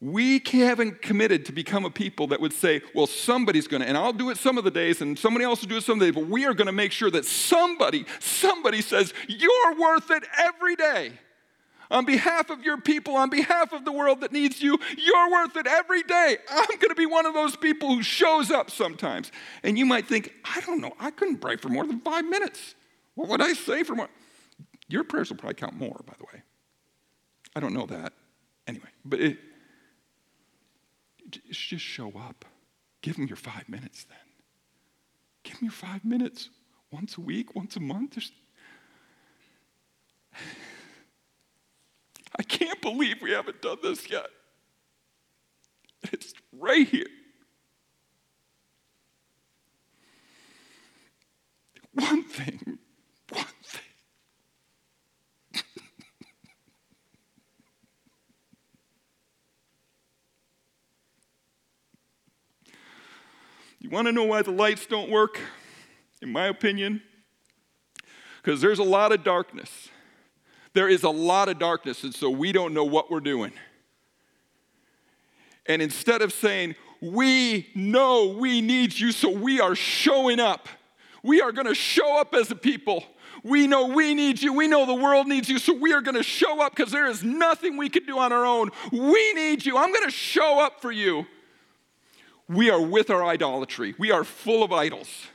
We 0.00 0.40
haven't 0.52 1.02
committed 1.02 1.46
to 1.46 1.52
become 1.52 1.84
a 1.84 1.90
people 1.90 2.28
that 2.28 2.40
would 2.40 2.52
say, 2.52 2.82
well, 2.94 3.08
somebody's 3.08 3.66
going 3.66 3.82
to, 3.82 3.88
and 3.88 3.96
I'll 3.96 4.12
do 4.12 4.30
it 4.30 4.38
some 4.38 4.56
of 4.56 4.62
the 4.62 4.70
days, 4.70 5.00
and 5.00 5.18
somebody 5.18 5.44
else 5.44 5.60
will 5.60 5.68
do 5.68 5.76
it 5.78 5.82
some 5.82 5.94
of 5.94 6.00
the 6.00 6.06
days, 6.06 6.14
but 6.14 6.28
we 6.28 6.44
are 6.44 6.54
going 6.54 6.66
to 6.66 6.72
make 6.72 6.92
sure 6.92 7.10
that 7.10 7.24
somebody, 7.24 8.06
somebody 8.20 8.80
says, 8.80 9.12
you're 9.26 9.74
worth 9.76 10.10
it 10.12 10.22
every 10.38 10.76
day. 10.76 11.12
On 11.90 12.04
behalf 12.04 12.50
of 12.50 12.62
your 12.62 12.78
people, 12.80 13.16
on 13.16 13.30
behalf 13.30 13.72
of 13.72 13.84
the 13.84 13.90
world 13.90 14.20
that 14.20 14.30
needs 14.30 14.62
you, 14.62 14.78
you're 14.96 15.30
worth 15.30 15.56
it 15.56 15.66
every 15.66 16.02
day. 16.02 16.36
I'm 16.48 16.66
going 16.66 16.90
to 16.90 16.94
be 16.94 17.06
one 17.06 17.26
of 17.26 17.34
those 17.34 17.56
people 17.56 17.88
who 17.88 18.02
shows 18.02 18.50
up 18.50 18.70
sometimes. 18.70 19.32
And 19.62 19.78
you 19.78 19.86
might 19.86 20.06
think, 20.06 20.32
I 20.44 20.60
don't 20.60 20.80
know, 20.80 20.92
I 21.00 21.10
couldn't 21.10 21.38
pray 21.38 21.56
for 21.56 21.70
more 21.70 21.86
than 21.86 22.00
five 22.00 22.26
minutes. 22.26 22.74
What 23.14 23.28
would 23.28 23.40
I 23.40 23.54
say 23.54 23.82
for 23.84 23.94
more? 23.94 24.10
Your 24.88 25.02
prayers 25.02 25.30
will 25.30 25.38
probably 25.38 25.54
count 25.54 25.74
more, 25.74 25.98
by 26.06 26.12
the 26.18 26.24
way. 26.24 26.42
I 27.56 27.60
don't 27.60 27.72
know 27.72 27.86
that. 27.86 28.12
Anyway, 28.66 28.88
but 29.04 29.20
it, 29.20 29.38
just 31.30 31.84
show 31.84 32.12
up. 32.18 32.44
Give 33.02 33.16
them 33.16 33.26
your 33.26 33.36
five 33.36 33.68
minutes 33.68 34.04
then. 34.04 34.18
Give 35.44 35.54
them 35.54 35.66
your 35.66 35.72
five 35.72 36.04
minutes 36.04 36.50
once 36.90 37.16
a 37.16 37.20
week, 37.20 37.54
once 37.54 37.76
a 37.76 37.80
month. 37.80 38.18
I 42.38 42.42
can't 42.42 42.80
believe 42.80 43.22
we 43.22 43.32
haven't 43.32 43.62
done 43.62 43.78
this 43.82 44.10
yet. 44.10 44.26
It's 46.12 46.32
right 46.52 46.86
here. 46.86 47.06
One 51.94 52.22
thing 52.22 52.77
you 63.88 63.94
want 63.94 64.06
to 64.06 64.12
know 64.12 64.24
why 64.24 64.42
the 64.42 64.50
lights 64.50 64.84
don't 64.84 65.10
work? 65.10 65.40
In 66.20 66.30
my 66.30 66.46
opinion, 66.46 67.00
because 68.42 68.60
there's 68.60 68.80
a 68.80 68.84
lot 68.84 69.12
of 69.12 69.24
darkness. 69.24 69.88
There 70.74 70.88
is 70.88 71.04
a 71.04 71.10
lot 71.10 71.48
of 71.48 71.58
darkness, 71.58 72.04
and 72.04 72.14
so 72.14 72.28
we 72.28 72.52
don't 72.52 72.74
know 72.74 72.84
what 72.84 73.10
we're 73.10 73.20
doing. 73.20 73.52
And 75.64 75.80
instead 75.80 76.20
of 76.20 76.34
saying, 76.34 76.74
We 77.00 77.68
know 77.74 78.36
we 78.38 78.60
need 78.60 78.98
you, 78.98 79.10
so 79.10 79.30
we 79.30 79.60
are 79.60 79.74
showing 79.74 80.38
up, 80.38 80.68
we 81.22 81.40
are 81.40 81.52
going 81.52 81.68
to 81.68 81.74
show 81.74 82.20
up 82.20 82.34
as 82.34 82.50
a 82.50 82.56
people 82.56 83.04
we 83.44 83.66
know 83.66 83.86
we 83.86 84.14
need 84.14 84.42
you. 84.42 84.52
We 84.52 84.66
know 84.66 84.84
the 84.84 84.94
world 84.94 85.28
needs 85.28 85.48
you. 85.48 85.58
So 85.58 85.72
we 85.72 85.92
are 85.92 86.00
going 86.00 86.16
to 86.16 86.22
show 86.22 86.60
up 86.60 86.74
because 86.74 86.90
there 86.90 87.06
is 87.06 87.22
nothing 87.22 87.76
we 87.76 87.88
can 87.88 88.04
do 88.04 88.18
on 88.18 88.32
our 88.32 88.44
own. 88.44 88.70
We 88.90 89.32
need 89.34 89.64
you. 89.64 89.76
I'm 89.76 89.92
going 89.92 90.06
to 90.06 90.10
show 90.10 90.60
up 90.60 90.80
for 90.80 90.90
you. 90.90 91.24
We 92.48 92.70
are 92.70 92.80
with 92.80 93.10
our 93.10 93.24
idolatry, 93.24 93.94
we 93.98 94.10
are 94.10 94.24
full 94.24 94.62
of 94.62 94.72
idols. 94.72 95.26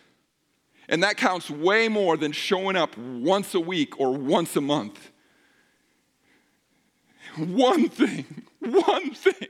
And 0.89 1.01
that 1.03 1.15
counts 1.15 1.49
way 1.49 1.87
more 1.87 2.17
than 2.17 2.33
showing 2.33 2.75
up 2.75 2.97
once 2.97 3.55
a 3.55 3.59
week 3.59 3.99
or 3.99 4.11
once 4.11 4.55
a 4.57 4.61
month. 4.61 5.11
One 7.37 7.87
thing, 7.87 8.43
one 8.59 9.11
thing. 9.11 9.47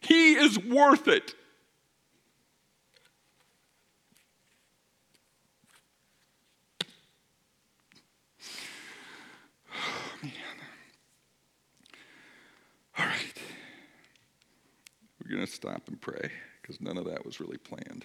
He 0.00 0.34
is 0.34 0.58
worth 0.58 1.08
it. 1.08 1.34
All 12.96 13.04
right. 13.04 13.34
We're 15.22 15.34
going 15.34 15.46
to 15.46 15.52
stop 15.52 15.88
and 15.88 16.00
pray 16.00 16.30
because 16.70 16.80
none 16.80 16.98
of 16.98 17.04
that 17.10 17.24
was 17.24 17.40
really 17.40 17.56
planned. 17.58 18.04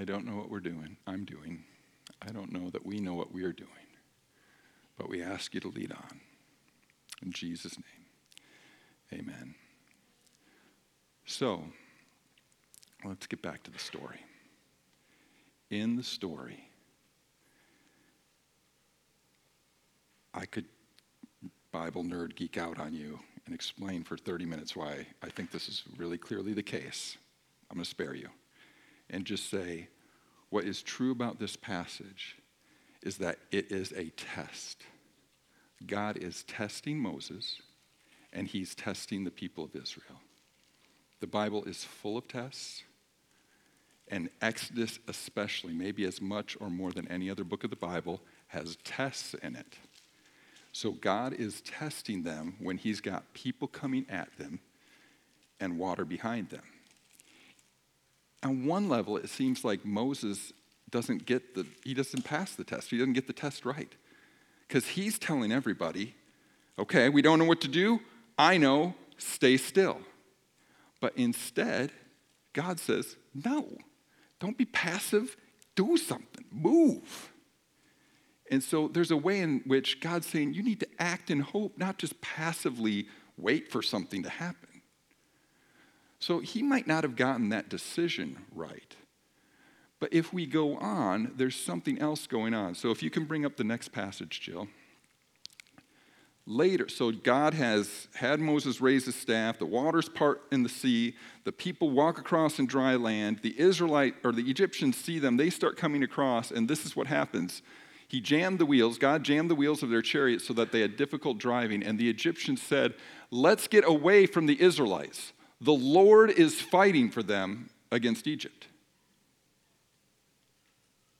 I 0.00 0.04
don't 0.04 0.24
know 0.24 0.34
what 0.34 0.48
we're 0.48 0.60
doing. 0.60 0.96
I'm 1.06 1.26
doing. 1.26 1.62
I 2.22 2.32
don't 2.32 2.50
know 2.50 2.70
that 2.70 2.86
we 2.86 3.00
know 3.00 3.12
what 3.12 3.34
we 3.34 3.44
are 3.44 3.52
doing. 3.52 3.68
But 4.96 5.10
we 5.10 5.22
ask 5.22 5.52
you 5.52 5.60
to 5.60 5.68
lead 5.68 5.92
on. 5.92 6.20
In 7.22 7.32
Jesus' 7.32 7.76
name, 7.76 9.20
amen. 9.20 9.54
So, 11.26 11.64
let's 13.04 13.26
get 13.26 13.42
back 13.42 13.62
to 13.64 13.70
the 13.70 13.78
story. 13.78 14.20
In 15.68 15.96
the 15.96 16.02
story, 16.02 16.70
I 20.32 20.46
could 20.46 20.64
Bible 21.72 22.04
nerd 22.04 22.36
geek 22.36 22.56
out 22.56 22.80
on 22.80 22.94
you 22.94 23.20
and 23.44 23.54
explain 23.54 24.04
for 24.04 24.16
30 24.16 24.46
minutes 24.46 24.74
why 24.74 25.06
I 25.22 25.28
think 25.28 25.50
this 25.50 25.68
is 25.68 25.82
really 25.98 26.16
clearly 26.16 26.54
the 26.54 26.62
case. 26.62 27.18
I'm 27.70 27.76
going 27.76 27.84
to 27.84 27.90
spare 27.90 28.14
you 28.14 28.30
and 29.10 29.24
just 29.24 29.50
say, 29.50 29.88
what 30.48 30.64
is 30.64 30.82
true 30.82 31.10
about 31.10 31.38
this 31.38 31.56
passage 31.56 32.36
is 33.02 33.18
that 33.18 33.38
it 33.50 33.70
is 33.70 33.92
a 33.92 34.10
test. 34.10 34.82
God 35.86 36.16
is 36.16 36.44
testing 36.44 36.98
Moses 36.98 37.60
and 38.32 38.46
he's 38.46 38.74
testing 38.74 39.24
the 39.24 39.30
people 39.30 39.64
of 39.64 39.74
Israel. 39.74 40.20
The 41.20 41.26
Bible 41.26 41.64
is 41.64 41.84
full 41.84 42.16
of 42.16 42.28
tests, 42.28 42.82
and 44.08 44.30
Exodus, 44.40 44.98
especially, 45.06 45.72
maybe 45.72 46.04
as 46.04 46.20
much 46.20 46.56
or 46.60 46.70
more 46.70 46.92
than 46.92 47.06
any 47.08 47.30
other 47.30 47.44
book 47.44 47.62
of 47.62 47.70
the 47.70 47.76
Bible, 47.76 48.20
has 48.48 48.76
tests 48.84 49.34
in 49.34 49.54
it. 49.54 49.76
So 50.72 50.92
God 50.92 51.32
is 51.32 51.60
testing 51.60 52.22
them 52.22 52.56
when 52.58 52.78
he's 52.78 53.00
got 53.00 53.32
people 53.34 53.68
coming 53.68 54.06
at 54.08 54.36
them 54.38 54.60
and 55.60 55.78
water 55.78 56.04
behind 56.04 56.48
them. 56.50 56.62
On 58.42 58.64
one 58.64 58.88
level, 58.88 59.16
it 59.16 59.28
seems 59.28 59.64
like 59.64 59.84
Moses 59.84 60.52
doesn't 60.90 61.26
get 61.26 61.54
the, 61.54 61.66
he 61.84 61.94
doesn't 61.94 62.22
pass 62.24 62.54
the 62.54 62.64
test. 62.64 62.90
He 62.90 62.98
doesn't 62.98 63.12
get 63.12 63.26
the 63.26 63.32
test 63.32 63.64
right. 63.64 63.92
Because 64.66 64.88
he's 64.88 65.18
telling 65.18 65.52
everybody, 65.52 66.14
okay, 66.78 67.08
we 67.08 67.22
don't 67.22 67.38
know 67.38 67.44
what 67.44 67.60
to 67.62 67.68
do. 67.68 68.00
I 68.38 68.56
know, 68.56 68.94
stay 69.18 69.56
still. 69.56 69.98
But 71.00 71.12
instead, 71.16 71.92
God 72.52 72.80
says, 72.80 73.16
no, 73.34 73.68
don't 74.38 74.56
be 74.56 74.64
passive, 74.64 75.36
do 75.74 75.96
something, 75.96 76.44
move. 76.50 77.32
And 78.50 78.62
so 78.62 78.88
there's 78.88 79.10
a 79.10 79.16
way 79.16 79.40
in 79.40 79.62
which 79.66 80.00
God's 80.00 80.26
saying 80.26 80.54
you 80.54 80.62
need 80.62 80.80
to 80.80 80.88
act 80.98 81.30
in 81.30 81.40
hope, 81.40 81.78
not 81.78 81.98
just 81.98 82.20
passively 82.20 83.06
wait 83.36 83.70
for 83.70 83.82
something 83.82 84.22
to 84.24 84.28
happen. 84.28 84.69
So 86.20 86.40
he 86.40 86.62
might 86.62 86.86
not 86.86 87.02
have 87.02 87.16
gotten 87.16 87.48
that 87.48 87.68
decision 87.68 88.44
right. 88.54 88.94
But 89.98 90.12
if 90.12 90.32
we 90.32 90.46
go 90.46 90.76
on, 90.76 91.32
there's 91.36 91.56
something 91.56 91.98
else 91.98 92.26
going 92.26 92.54
on. 92.54 92.74
So 92.74 92.90
if 92.90 93.02
you 93.02 93.10
can 93.10 93.24
bring 93.24 93.44
up 93.44 93.56
the 93.56 93.64
next 93.64 93.88
passage, 93.88 94.40
Jill. 94.40 94.68
Later, 96.46 96.88
so 96.88 97.12
God 97.12 97.54
has 97.54 98.08
had 98.14 98.40
Moses 98.40 98.80
raise 98.80 99.04
his 99.04 99.14
staff, 99.14 99.58
the 99.58 99.66
waters 99.66 100.08
part 100.08 100.42
in 100.50 100.62
the 100.62 100.68
sea, 100.68 101.14
the 101.44 101.52
people 101.52 101.90
walk 101.90 102.18
across 102.18 102.58
in 102.58 102.66
dry 102.66 102.96
land, 102.96 103.40
the 103.42 103.58
Israelite 103.58 104.14
or 104.24 104.32
the 104.32 104.50
Egyptians 104.50 104.96
see 104.96 105.18
them, 105.18 105.36
they 105.36 105.50
start 105.50 105.76
coming 105.76 106.02
across, 106.02 106.50
and 106.50 106.68
this 106.68 106.84
is 106.84 106.96
what 106.96 107.06
happens. 107.06 107.62
He 108.08 108.20
jammed 108.20 108.58
the 108.58 108.66
wheels, 108.66 108.98
God 108.98 109.22
jammed 109.22 109.50
the 109.50 109.54
wheels 109.54 109.82
of 109.82 109.90
their 109.90 110.02
chariots 110.02 110.46
so 110.46 110.54
that 110.54 110.72
they 110.72 110.80
had 110.80 110.96
difficult 110.96 111.38
driving, 111.38 111.84
and 111.84 111.98
the 111.98 112.10
Egyptians 112.10 112.60
said, 112.60 112.94
Let's 113.30 113.68
get 113.68 113.86
away 113.86 114.26
from 114.26 114.46
the 114.46 114.60
Israelites. 114.60 115.32
The 115.60 115.72
Lord 115.72 116.30
is 116.30 116.60
fighting 116.60 117.10
for 117.10 117.22
them 117.22 117.70
against 117.92 118.26
Egypt. 118.26 118.66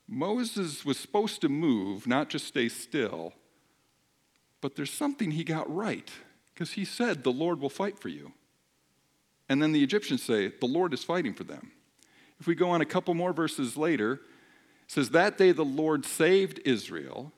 Moses 0.09 0.85
was 0.85 0.99
supposed 0.99 1.41
to 1.43 1.49
move, 1.49 2.07
not 2.07 2.29
just 2.31 2.47
stay 2.47 2.69
still, 2.69 3.33
but 4.61 4.75
there's 4.75 4.93
something 4.93 5.31
he 5.31 5.45
got 5.45 5.73
right 5.73 6.11
because 6.53 6.73
he 6.73 6.85
said, 6.85 7.23
The 7.23 7.33
Lord 7.33 7.61
will 7.61 7.71
fight 7.71 7.99
for 7.99 8.09
you. 8.09 8.33
And 9.49 9.63
then 9.63 9.73
the 9.73 9.83
Egyptians 9.83 10.23
say, 10.23 10.49
The 10.49 10.67
Lord 10.67 10.93
is 10.93 11.05
fighting 11.05 11.35
for 11.35 11.45
them. 11.45 11.73
If 12.41 12.47
we 12.47 12.55
go 12.55 12.71
on 12.71 12.81
a 12.81 12.87
couple 12.87 13.15
more 13.15 13.33
verses 13.33 13.77
later, 13.77 14.15
it 14.15 14.21
says, 14.89 15.11
That 15.11 15.39
day 15.39 15.53
the 15.53 15.65
Lord 15.65 16.05
saved 16.05 16.61
Israel. 16.65 17.33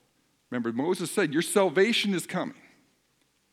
Remember, 0.49 0.71
Moses 0.71 1.11
said, 1.11 1.33
Your 1.33 1.41
salvation 1.41 2.13
is 2.13 2.25
coming. 2.25 2.55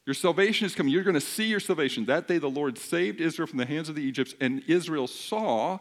Your 0.06 0.14
salvation 0.14 0.66
is 0.66 0.74
coming. 0.74 0.92
You're 0.92 1.04
going 1.04 1.14
to 1.14 1.20
see 1.20 1.46
your 1.46 1.60
salvation. 1.60 2.06
That 2.06 2.26
day, 2.26 2.38
the 2.38 2.48
Lord 2.48 2.78
saved 2.78 3.20
Israel 3.20 3.46
from 3.46 3.58
the 3.58 3.66
hands 3.66 3.88
of 3.88 3.94
the 3.94 4.08
Egyptians, 4.08 4.40
and 4.40 4.62
Israel 4.66 5.06
saw 5.06 5.78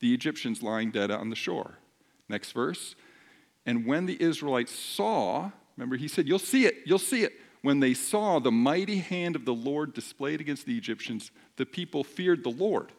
the 0.00 0.14
Egyptians 0.14 0.62
lying 0.62 0.90
dead 0.90 1.10
on 1.10 1.30
the 1.30 1.36
shore. 1.36 1.78
Next 2.28 2.52
verse. 2.52 2.94
And 3.64 3.86
when 3.86 4.06
the 4.06 4.20
Israelites 4.22 4.72
saw, 4.72 5.50
remember, 5.76 5.96
he 5.96 6.08
said, 6.08 6.28
You'll 6.28 6.38
see 6.38 6.66
it, 6.66 6.76
you'll 6.84 6.98
see 6.98 7.22
it. 7.22 7.32
When 7.62 7.80
they 7.80 7.94
saw 7.94 8.38
the 8.38 8.52
mighty 8.52 8.98
hand 8.98 9.34
of 9.34 9.44
the 9.44 9.54
Lord 9.54 9.92
displayed 9.92 10.40
against 10.40 10.66
the 10.66 10.76
Egyptians, 10.78 11.32
the 11.56 11.66
people 11.66 12.04
feared 12.04 12.44
the 12.44 12.50
Lord 12.50 12.92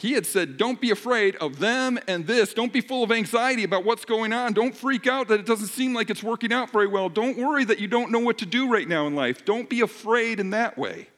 he 0.00 0.14
had 0.14 0.24
said, 0.24 0.56
Don't 0.56 0.80
be 0.80 0.90
afraid 0.90 1.36
of 1.36 1.58
them 1.58 1.98
and 2.08 2.26
this. 2.26 2.54
Don't 2.54 2.72
be 2.72 2.80
full 2.80 3.04
of 3.04 3.12
anxiety 3.12 3.64
about 3.64 3.84
what's 3.84 4.06
going 4.06 4.32
on. 4.32 4.54
Don't 4.54 4.74
freak 4.74 5.06
out 5.06 5.28
that 5.28 5.38
it 5.38 5.44
doesn't 5.44 5.66
seem 5.66 5.92
like 5.92 6.08
it's 6.08 6.22
working 6.22 6.54
out 6.54 6.70
very 6.70 6.86
well. 6.86 7.10
Don't 7.10 7.36
worry 7.36 7.66
that 7.66 7.80
you 7.80 7.86
don't 7.86 8.10
know 8.10 8.18
what 8.18 8.38
to 8.38 8.46
do 8.46 8.72
right 8.72 8.88
now 8.88 9.06
in 9.06 9.14
life. 9.14 9.44
Don't 9.44 9.68
be 9.68 9.82
afraid 9.82 10.40
in 10.40 10.50
that 10.50 10.78
way. 10.78 11.08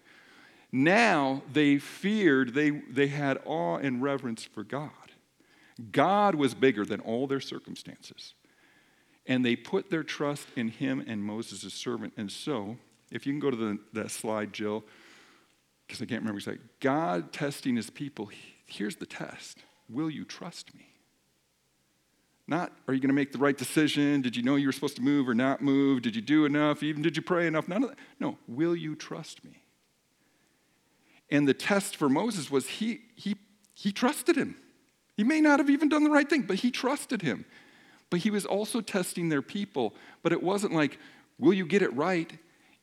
Now 0.72 1.42
they 1.52 1.78
feared, 1.78 2.54
they, 2.54 2.70
they 2.70 3.06
had 3.06 3.38
awe 3.44 3.76
and 3.76 4.02
reverence 4.02 4.42
for 4.42 4.64
God. 4.64 4.90
God 5.92 6.34
was 6.34 6.52
bigger 6.52 6.84
than 6.84 6.98
all 6.98 7.28
their 7.28 7.40
circumstances. 7.40 8.34
And 9.26 9.44
they 9.44 9.54
put 9.54 9.90
their 9.90 10.02
trust 10.02 10.48
in 10.56 10.68
him 10.68 11.04
and 11.06 11.22
Moses' 11.22 11.72
servant. 11.72 12.14
And 12.16 12.32
so, 12.32 12.78
if 13.12 13.28
you 13.28 13.32
can 13.32 13.38
go 13.38 13.50
to 13.50 13.56
the, 13.56 13.78
that 13.92 14.10
slide, 14.10 14.52
Jill, 14.52 14.82
because 15.86 16.00
I 16.00 16.06
can't 16.06 16.22
remember 16.22 16.38
exactly. 16.38 16.64
God 16.80 17.32
testing 17.32 17.76
his 17.76 17.90
people, 17.90 18.30
here's 18.66 18.96
the 18.96 19.06
test 19.06 19.58
Will 19.88 20.08
you 20.08 20.24
trust 20.24 20.74
me? 20.74 20.86
Not, 22.48 22.72
are 22.88 22.94
you 22.94 23.00
going 23.00 23.08
to 23.08 23.14
make 23.14 23.32
the 23.32 23.38
right 23.38 23.56
decision? 23.56 24.20
Did 24.20 24.36
you 24.36 24.42
know 24.42 24.56
you 24.56 24.66
were 24.66 24.72
supposed 24.72 24.96
to 24.96 25.02
move 25.02 25.28
or 25.28 25.34
not 25.34 25.62
move? 25.62 26.02
Did 26.02 26.16
you 26.16 26.22
do 26.22 26.44
enough? 26.44 26.82
Even 26.82 27.02
did 27.02 27.16
you 27.16 27.22
pray 27.22 27.46
enough? 27.46 27.68
None 27.68 27.84
of 27.84 27.90
that. 27.90 27.98
No, 28.18 28.36
will 28.48 28.74
you 28.74 28.96
trust 28.96 29.44
me? 29.44 29.62
And 31.30 31.46
the 31.46 31.54
test 31.54 31.96
for 31.96 32.08
Moses 32.08 32.50
was 32.50 32.66
he, 32.68 33.02
he, 33.14 33.36
he 33.74 33.92
trusted 33.92 34.36
him. 34.36 34.56
He 35.16 35.24
may 35.24 35.40
not 35.40 35.60
have 35.60 35.70
even 35.70 35.88
done 35.88 36.04
the 36.04 36.10
right 36.10 36.28
thing, 36.28 36.42
but 36.42 36.56
he 36.56 36.70
trusted 36.70 37.22
him. 37.22 37.44
But 38.10 38.20
he 38.20 38.30
was 38.30 38.44
also 38.44 38.80
testing 38.80 39.28
their 39.28 39.40
people. 39.40 39.94
But 40.22 40.32
it 40.32 40.42
wasn't 40.42 40.74
like, 40.74 40.98
will 41.38 41.54
you 41.54 41.64
get 41.64 41.80
it 41.80 41.94
right? 41.94 42.30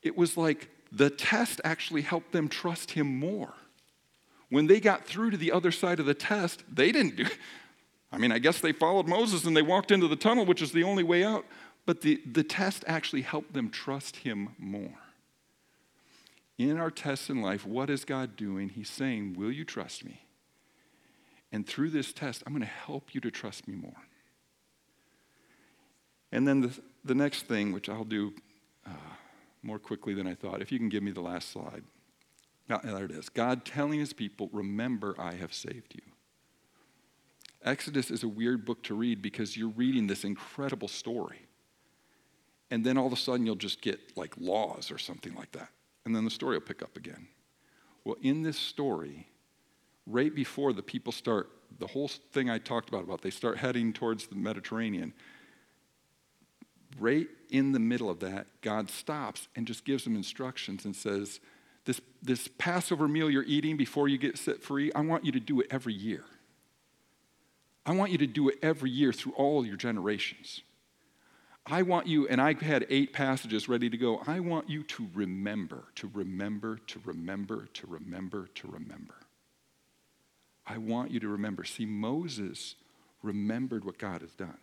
It 0.02 0.16
was 0.16 0.36
like 0.36 0.68
the 0.92 1.10
test 1.10 1.60
actually 1.64 2.02
helped 2.02 2.32
them 2.32 2.48
trust 2.48 2.92
him 2.92 3.06
more. 3.18 3.54
When 4.48 4.66
they 4.66 4.80
got 4.80 5.06
through 5.06 5.30
to 5.30 5.36
the 5.36 5.52
other 5.52 5.70
side 5.70 6.00
of 6.00 6.06
the 6.06 6.14
test, 6.14 6.64
they 6.72 6.90
didn't 6.90 7.16
do 7.16 7.26
I 8.12 8.18
mean, 8.18 8.32
I 8.32 8.38
guess 8.38 8.60
they 8.60 8.72
followed 8.72 9.06
Moses 9.06 9.44
and 9.44 9.56
they 9.56 9.62
walked 9.62 9.90
into 9.90 10.08
the 10.08 10.16
tunnel, 10.16 10.44
which 10.44 10.62
is 10.62 10.72
the 10.72 10.82
only 10.82 11.04
way 11.04 11.22
out. 11.22 11.44
But 11.86 12.00
the, 12.00 12.20
the 12.30 12.42
test 12.42 12.84
actually 12.86 13.22
helped 13.22 13.52
them 13.52 13.70
trust 13.70 14.16
him 14.16 14.50
more. 14.58 14.98
In 16.58 16.76
our 16.76 16.90
tests 16.90 17.30
in 17.30 17.40
life, 17.40 17.64
what 17.64 17.88
is 17.88 18.04
God 18.04 18.36
doing? 18.36 18.68
He's 18.68 18.90
saying, 18.90 19.34
Will 19.34 19.50
you 19.50 19.64
trust 19.64 20.04
me? 20.04 20.20
And 21.52 21.66
through 21.66 21.90
this 21.90 22.12
test, 22.12 22.42
I'm 22.46 22.52
going 22.52 22.60
to 22.60 22.68
help 22.68 23.14
you 23.14 23.20
to 23.22 23.30
trust 23.30 23.66
me 23.66 23.74
more. 23.74 23.96
And 26.30 26.46
then 26.46 26.60
the, 26.60 26.78
the 27.04 27.14
next 27.14 27.46
thing, 27.46 27.72
which 27.72 27.88
I'll 27.88 28.04
do 28.04 28.34
more 29.62 29.78
quickly 29.78 30.14
than 30.14 30.26
I 30.26 30.34
thought, 30.34 30.62
if 30.62 30.72
you 30.72 30.78
can 30.78 30.88
give 30.88 31.02
me 31.02 31.10
the 31.10 31.20
last 31.20 31.50
slide. 31.50 31.82
Now, 32.68 32.78
there 32.78 33.04
it 33.04 33.10
is. 33.10 33.28
God 33.28 33.64
telling 33.64 33.98
his 33.98 34.12
people, 34.12 34.48
Remember, 34.52 35.14
I 35.18 35.34
have 35.34 35.52
saved 35.52 35.94
you. 35.94 36.02
Exodus 37.62 38.10
is 38.10 38.22
a 38.22 38.28
weird 38.28 38.64
book 38.64 38.82
to 38.84 38.94
read 38.94 39.20
because 39.20 39.56
you're 39.56 39.68
reading 39.68 40.06
this 40.06 40.24
incredible 40.24 40.88
story. 40.88 41.46
And 42.70 42.84
then 42.84 42.96
all 42.96 43.06
of 43.06 43.12
a 43.12 43.16
sudden 43.16 43.44
you'll 43.44 43.56
just 43.56 43.82
get 43.82 44.16
like 44.16 44.34
laws 44.38 44.90
or 44.90 44.98
something 44.98 45.34
like 45.34 45.52
that. 45.52 45.68
And 46.04 46.14
then 46.14 46.24
the 46.24 46.30
story 46.30 46.56
will 46.56 46.64
pick 46.64 46.82
up 46.82 46.96
again. 46.96 47.28
Well, 48.04 48.16
in 48.22 48.42
this 48.42 48.56
story, 48.56 49.26
right 50.06 50.34
before 50.34 50.72
the 50.72 50.82
people 50.82 51.12
start, 51.12 51.50
the 51.78 51.86
whole 51.86 52.08
thing 52.08 52.48
I 52.48 52.58
talked 52.58 52.88
about, 52.88 53.04
about 53.04 53.20
they 53.20 53.30
start 53.30 53.58
heading 53.58 53.92
towards 53.92 54.26
the 54.26 54.36
Mediterranean, 54.36 55.12
right 56.98 57.28
in 57.50 57.72
the 57.72 57.78
middle 57.78 58.10
of 58.10 58.20
that, 58.20 58.46
God 58.62 58.90
stops 58.90 59.48
and 59.54 59.66
just 59.66 59.84
gives 59.84 60.04
them 60.04 60.16
instructions 60.16 60.84
and 60.84 60.94
says, 60.94 61.40
this, 61.84 62.00
this 62.22 62.48
Passover 62.58 63.08
meal 63.08 63.30
you're 63.30 63.42
eating 63.44 63.76
before 63.76 64.08
you 64.08 64.18
get 64.18 64.38
set 64.38 64.62
free, 64.62 64.92
I 64.94 65.00
want 65.00 65.24
you 65.24 65.32
to 65.32 65.40
do 65.40 65.60
it 65.60 65.66
every 65.70 65.94
year. 65.94 66.24
I 67.86 67.92
want 67.92 68.12
you 68.12 68.18
to 68.18 68.26
do 68.26 68.48
it 68.48 68.58
every 68.62 68.90
year 68.90 69.12
through 69.12 69.32
all 69.32 69.64
your 69.64 69.76
generations. 69.76 70.62
I 71.66 71.82
want 71.82 72.06
you, 72.06 72.26
and 72.28 72.40
I 72.40 72.54
had 72.54 72.86
eight 72.88 73.12
passages 73.12 73.68
ready 73.68 73.90
to 73.90 73.96
go. 73.96 74.22
I 74.26 74.40
want 74.40 74.68
you 74.68 74.82
to 74.82 75.08
remember, 75.14 75.84
to 75.96 76.10
remember, 76.12 76.78
to 76.88 77.00
remember, 77.04 77.68
to 77.74 77.86
remember, 77.86 78.48
to 78.54 78.68
remember. 78.68 79.14
I 80.66 80.78
want 80.78 81.10
you 81.10 81.20
to 81.20 81.28
remember. 81.28 81.64
See, 81.64 81.86
Moses 81.86 82.76
remembered 83.22 83.84
what 83.84 83.98
God 83.98 84.22
has 84.22 84.34
done. 84.34 84.58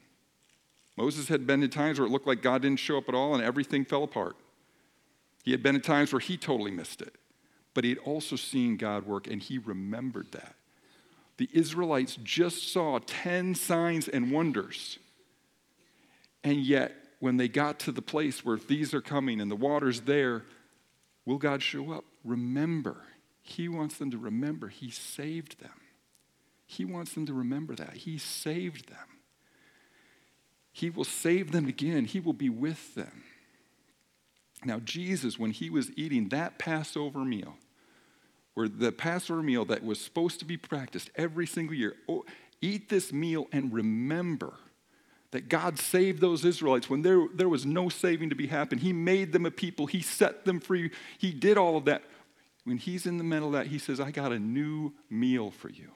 Moses 0.97 1.27
had 1.27 1.45
been 1.45 1.61
in 1.61 1.69
times 1.69 1.99
where 1.99 2.07
it 2.07 2.11
looked 2.11 2.27
like 2.27 2.41
God 2.41 2.63
didn't 2.63 2.79
show 2.79 2.97
up 2.97 3.07
at 3.07 3.15
all 3.15 3.35
and 3.35 3.43
everything 3.43 3.85
fell 3.85 4.03
apart. 4.03 4.35
He 5.43 5.51
had 5.51 5.61
been 5.63 5.75
in 5.75 5.81
times 5.81 6.11
where 6.11 6.19
he 6.19 6.35
totally 6.35 6.71
missed 6.71 7.01
it, 7.01 7.15
but 7.73 7.83
he 7.83 7.91
had 7.91 7.99
also 7.99 8.35
seen 8.35 8.75
God 8.75 9.05
work 9.05 9.27
and 9.27 9.41
he 9.41 9.59
remembered 9.59 10.31
that. 10.31 10.55
The 11.37 11.47
Israelites 11.53 12.17
just 12.23 12.73
saw 12.73 12.99
10 13.05 13.53
signs 13.53 14.07
and 14.07 14.31
wonders. 14.31 14.97
And 16.43 16.57
yet, 16.57 16.93
when 17.19 17.37
they 17.37 17.47
got 17.47 17.79
to 17.81 17.91
the 17.91 18.01
place 18.01 18.43
where 18.43 18.57
these 18.57 18.93
are 18.93 19.01
coming 19.01 19.39
and 19.39 19.49
the 19.49 19.55
water's 19.55 20.01
there, 20.01 20.43
will 21.25 21.37
God 21.37 21.61
show 21.61 21.91
up? 21.91 22.05
Remember. 22.23 22.97
He 23.41 23.69
wants 23.69 23.97
them 23.97 24.11
to 24.11 24.17
remember 24.17 24.67
He 24.67 24.89
saved 24.89 25.61
them. 25.61 25.69
He 26.65 26.83
wants 26.83 27.13
them 27.13 27.25
to 27.27 27.33
remember 27.33 27.75
that. 27.75 27.93
He 27.93 28.17
saved 28.17 28.89
them. 28.89 29.16
He 30.77 30.91
will 30.91 31.05
save 31.05 31.51
them 31.51 31.67
again, 31.67 32.05
He 32.05 32.19
will 32.19 32.33
be 32.33 32.49
with 32.49 32.93
them. 32.93 33.23
Now, 34.63 34.77
Jesus, 34.79 35.39
when 35.39 35.49
he 35.49 35.71
was 35.71 35.91
eating 35.95 36.29
that 36.29 36.59
Passover 36.59 37.25
meal, 37.25 37.55
where 38.53 38.67
the 38.67 38.91
Passover 38.91 39.41
meal 39.41 39.65
that 39.65 39.83
was 39.83 39.99
supposed 39.99 40.37
to 40.39 40.45
be 40.45 40.55
practiced 40.55 41.09
every 41.15 41.47
single 41.47 41.75
year, 41.75 41.95
oh, 42.07 42.25
eat 42.61 42.89
this 42.89 43.11
meal 43.11 43.47
and 43.51 43.73
remember 43.73 44.53
that 45.31 45.49
God 45.49 45.79
saved 45.79 46.21
those 46.21 46.45
Israelites 46.45 46.89
when 46.89 47.01
there, 47.01 47.25
there 47.33 47.49
was 47.49 47.65
no 47.65 47.89
saving 47.89 48.29
to 48.29 48.35
be 48.35 48.47
happened. 48.47 48.81
He 48.81 48.93
made 48.93 49.31
them 49.33 49.47
a 49.47 49.51
people, 49.51 49.87
He 49.87 50.01
set 50.01 50.45
them 50.45 50.59
free, 50.59 50.91
He 51.17 51.31
did 51.31 51.57
all 51.57 51.75
of 51.75 51.85
that. 51.85 52.03
When 52.65 52.77
He's 52.77 53.07
in 53.07 53.17
the 53.17 53.23
middle 53.23 53.47
of 53.47 53.53
that, 53.53 53.67
He 53.67 53.79
says, 53.79 53.99
I 53.99 54.11
got 54.11 54.31
a 54.31 54.39
new 54.39 54.93
meal 55.09 55.49
for 55.49 55.69
you. 55.69 55.89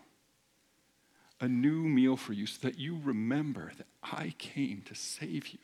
A 1.42 1.48
new 1.48 1.82
meal 1.82 2.16
for 2.16 2.34
you 2.34 2.46
so 2.46 2.60
that 2.68 2.78
you 2.78 3.00
remember 3.04 3.72
that 3.78 3.88
I 4.04 4.36
came 4.38 4.84
to 4.86 4.96
save 4.96 5.48
you. 5.48 5.60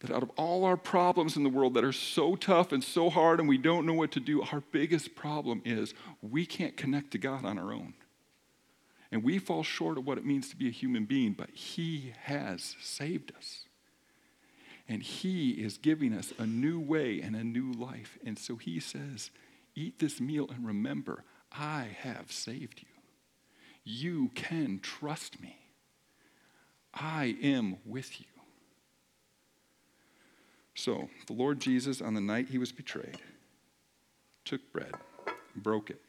That 0.00 0.10
out 0.10 0.24
of 0.24 0.30
all 0.36 0.64
our 0.64 0.76
problems 0.76 1.36
in 1.36 1.44
the 1.44 1.48
world 1.48 1.74
that 1.74 1.84
are 1.84 1.92
so 1.92 2.34
tough 2.34 2.72
and 2.72 2.82
so 2.82 3.08
hard 3.08 3.38
and 3.38 3.48
we 3.48 3.56
don't 3.56 3.86
know 3.86 3.94
what 3.94 4.10
to 4.12 4.20
do, 4.20 4.42
our 4.42 4.62
biggest 4.72 5.14
problem 5.14 5.62
is 5.64 5.94
we 6.22 6.44
can't 6.44 6.76
connect 6.76 7.12
to 7.12 7.18
God 7.18 7.44
on 7.44 7.58
our 7.58 7.72
own. 7.72 7.94
And 9.12 9.22
we 9.22 9.38
fall 9.38 9.62
short 9.62 9.96
of 9.96 10.06
what 10.06 10.18
it 10.18 10.26
means 10.26 10.48
to 10.50 10.56
be 10.56 10.68
a 10.68 10.72
human 10.72 11.04
being, 11.04 11.32
but 11.32 11.50
He 11.50 12.12
has 12.22 12.76
saved 12.80 13.32
us. 13.36 13.64
And 14.88 15.02
He 15.02 15.50
is 15.50 15.78
giving 15.78 16.12
us 16.12 16.32
a 16.38 16.46
new 16.46 16.80
way 16.80 17.20
and 17.20 17.36
a 17.36 17.44
new 17.44 17.72
life. 17.72 18.18
And 18.24 18.38
so 18.38 18.56
He 18.56 18.80
says, 18.80 19.30
Eat 19.76 19.98
this 19.98 20.20
meal 20.20 20.48
and 20.52 20.66
remember, 20.66 21.24
I 21.52 21.88
have 22.02 22.32
saved 22.32 22.82
you. 22.82 22.89
You 23.84 24.30
can 24.34 24.80
trust 24.80 25.40
me. 25.40 25.56
I 26.92 27.36
am 27.42 27.76
with 27.84 28.20
you. 28.20 28.26
So, 30.74 31.08
the 31.26 31.32
Lord 31.34 31.60
Jesus, 31.60 32.00
on 32.00 32.14
the 32.14 32.20
night 32.20 32.48
he 32.48 32.58
was 32.58 32.72
betrayed, 32.72 33.18
took 34.44 34.72
bread, 34.72 34.94
broke 35.54 35.90
it, 35.90 36.00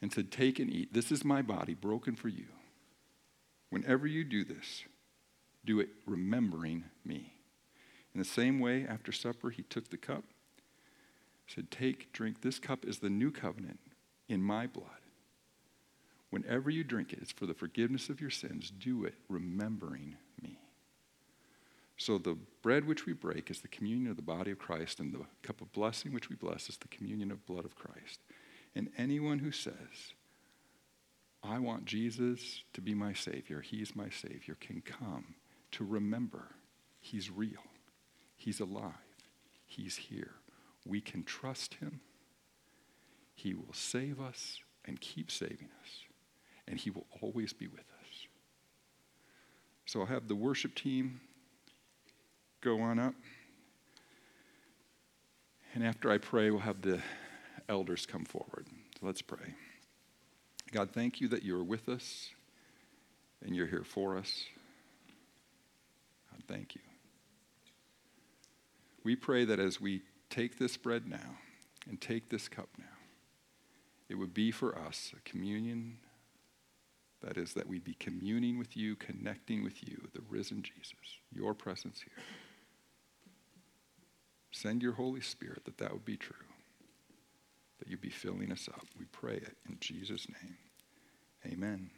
and 0.00 0.12
said, 0.12 0.30
Take 0.30 0.58
and 0.58 0.70
eat. 0.70 0.92
This 0.92 1.12
is 1.12 1.24
my 1.24 1.42
body 1.42 1.74
broken 1.74 2.16
for 2.16 2.28
you. 2.28 2.46
Whenever 3.70 4.06
you 4.06 4.24
do 4.24 4.44
this, 4.44 4.84
do 5.64 5.80
it 5.80 5.88
remembering 6.06 6.84
me. 7.04 7.34
In 8.14 8.20
the 8.20 8.24
same 8.24 8.60
way, 8.60 8.86
after 8.88 9.12
supper, 9.12 9.50
he 9.50 9.62
took 9.62 9.90
the 9.90 9.96
cup, 9.96 10.24
said, 11.46 11.70
Take, 11.70 12.12
drink. 12.12 12.42
This 12.42 12.58
cup 12.58 12.84
is 12.84 12.98
the 12.98 13.10
new 13.10 13.30
covenant 13.30 13.80
in 14.28 14.40
my 14.40 14.66
blood. 14.66 15.03
Whenever 16.34 16.68
you 16.68 16.82
drink 16.82 17.12
it, 17.12 17.20
it's 17.22 17.30
for 17.30 17.46
the 17.46 17.54
forgiveness 17.54 18.08
of 18.08 18.20
your 18.20 18.28
sins. 18.28 18.72
Do 18.76 19.04
it 19.04 19.14
remembering 19.28 20.16
me. 20.42 20.58
So 21.96 22.18
the 22.18 22.36
bread 22.60 22.88
which 22.88 23.06
we 23.06 23.12
break 23.12 23.52
is 23.52 23.60
the 23.60 23.68
communion 23.68 24.10
of 24.10 24.16
the 24.16 24.22
body 24.22 24.50
of 24.50 24.58
Christ, 24.58 24.98
and 24.98 25.12
the 25.12 25.26
cup 25.44 25.60
of 25.60 25.72
blessing 25.72 26.12
which 26.12 26.28
we 26.28 26.34
bless 26.34 26.68
is 26.68 26.76
the 26.76 26.88
communion 26.88 27.30
of 27.30 27.46
blood 27.46 27.64
of 27.64 27.76
Christ. 27.76 28.18
And 28.74 28.90
anyone 28.98 29.38
who 29.38 29.52
says, 29.52 30.14
I 31.44 31.60
want 31.60 31.84
Jesus 31.84 32.64
to 32.72 32.80
be 32.80 32.94
my 32.94 33.12
Savior, 33.12 33.60
He's 33.60 33.94
my 33.94 34.10
Savior, 34.10 34.56
can 34.58 34.82
come 34.82 35.36
to 35.70 35.84
remember 35.84 36.48
He's 36.98 37.30
real, 37.30 37.62
He's 38.36 38.58
alive, 38.58 38.90
He's 39.66 39.94
here. 39.94 40.32
We 40.84 41.00
can 41.00 41.22
trust 41.22 41.74
Him. 41.74 42.00
He 43.36 43.54
will 43.54 43.72
save 43.72 44.20
us 44.20 44.58
and 44.84 45.00
keep 45.00 45.30
saving 45.30 45.68
us, 45.80 45.90
and 46.68 46.78
He 46.78 46.90
will 46.90 47.06
always 47.20 47.52
be 47.52 47.66
with 47.66 47.80
us. 47.80 48.26
So 49.86 50.00
I'll 50.00 50.06
have 50.06 50.28
the 50.28 50.34
worship 50.34 50.74
team 50.74 51.20
go 52.60 52.80
on 52.80 52.98
up. 52.98 53.14
And 55.74 55.84
after 55.84 56.10
I 56.10 56.18
pray, 56.18 56.50
we'll 56.50 56.60
have 56.60 56.82
the 56.82 57.00
elders 57.68 58.06
come 58.06 58.24
forward. 58.24 58.66
So 58.98 59.06
let's 59.06 59.22
pray. 59.22 59.54
God, 60.72 60.90
thank 60.92 61.20
you 61.20 61.28
that 61.28 61.42
you 61.42 61.56
are 61.58 61.64
with 61.64 61.88
us 61.88 62.30
and 63.44 63.54
you're 63.54 63.66
here 63.66 63.84
for 63.84 64.16
us. 64.16 64.44
God, 66.30 66.42
thank 66.48 66.74
you. 66.74 66.80
We 69.04 69.14
pray 69.16 69.44
that 69.44 69.60
as 69.60 69.80
we 69.80 70.02
take 70.30 70.58
this 70.58 70.76
bread 70.76 71.06
now 71.06 71.38
and 71.88 72.00
take 72.00 72.30
this 72.30 72.48
cup 72.48 72.68
now, 72.78 72.84
it 74.08 74.14
would 74.14 74.32
be 74.32 74.50
for 74.50 74.78
us 74.78 75.12
a 75.16 75.28
communion. 75.28 75.98
That 77.24 77.38
is, 77.38 77.54
that 77.54 77.66
we'd 77.66 77.84
be 77.84 77.94
communing 77.94 78.58
with 78.58 78.76
you, 78.76 78.96
connecting 78.96 79.64
with 79.64 79.86
you, 79.88 80.08
the 80.12 80.20
risen 80.28 80.62
Jesus, 80.62 81.18
your 81.32 81.54
presence 81.54 82.00
here. 82.02 82.22
Send 84.52 84.82
your 84.82 84.92
Holy 84.92 85.22
Spirit 85.22 85.64
that 85.64 85.78
that 85.78 85.92
would 85.92 86.04
be 86.04 86.16
true 86.16 86.36
that 87.78 87.88
you'd 87.90 88.00
be 88.00 88.10
filling 88.10 88.52
us 88.52 88.68
up. 88.72 88.86
We 88.98 89.04
pray 89.06 89.34
it 89.36 89.56
in 89.68 89.76
Jesus' 89.80 90.26
name. 90.28 90.56
Amen. 91.46 91.90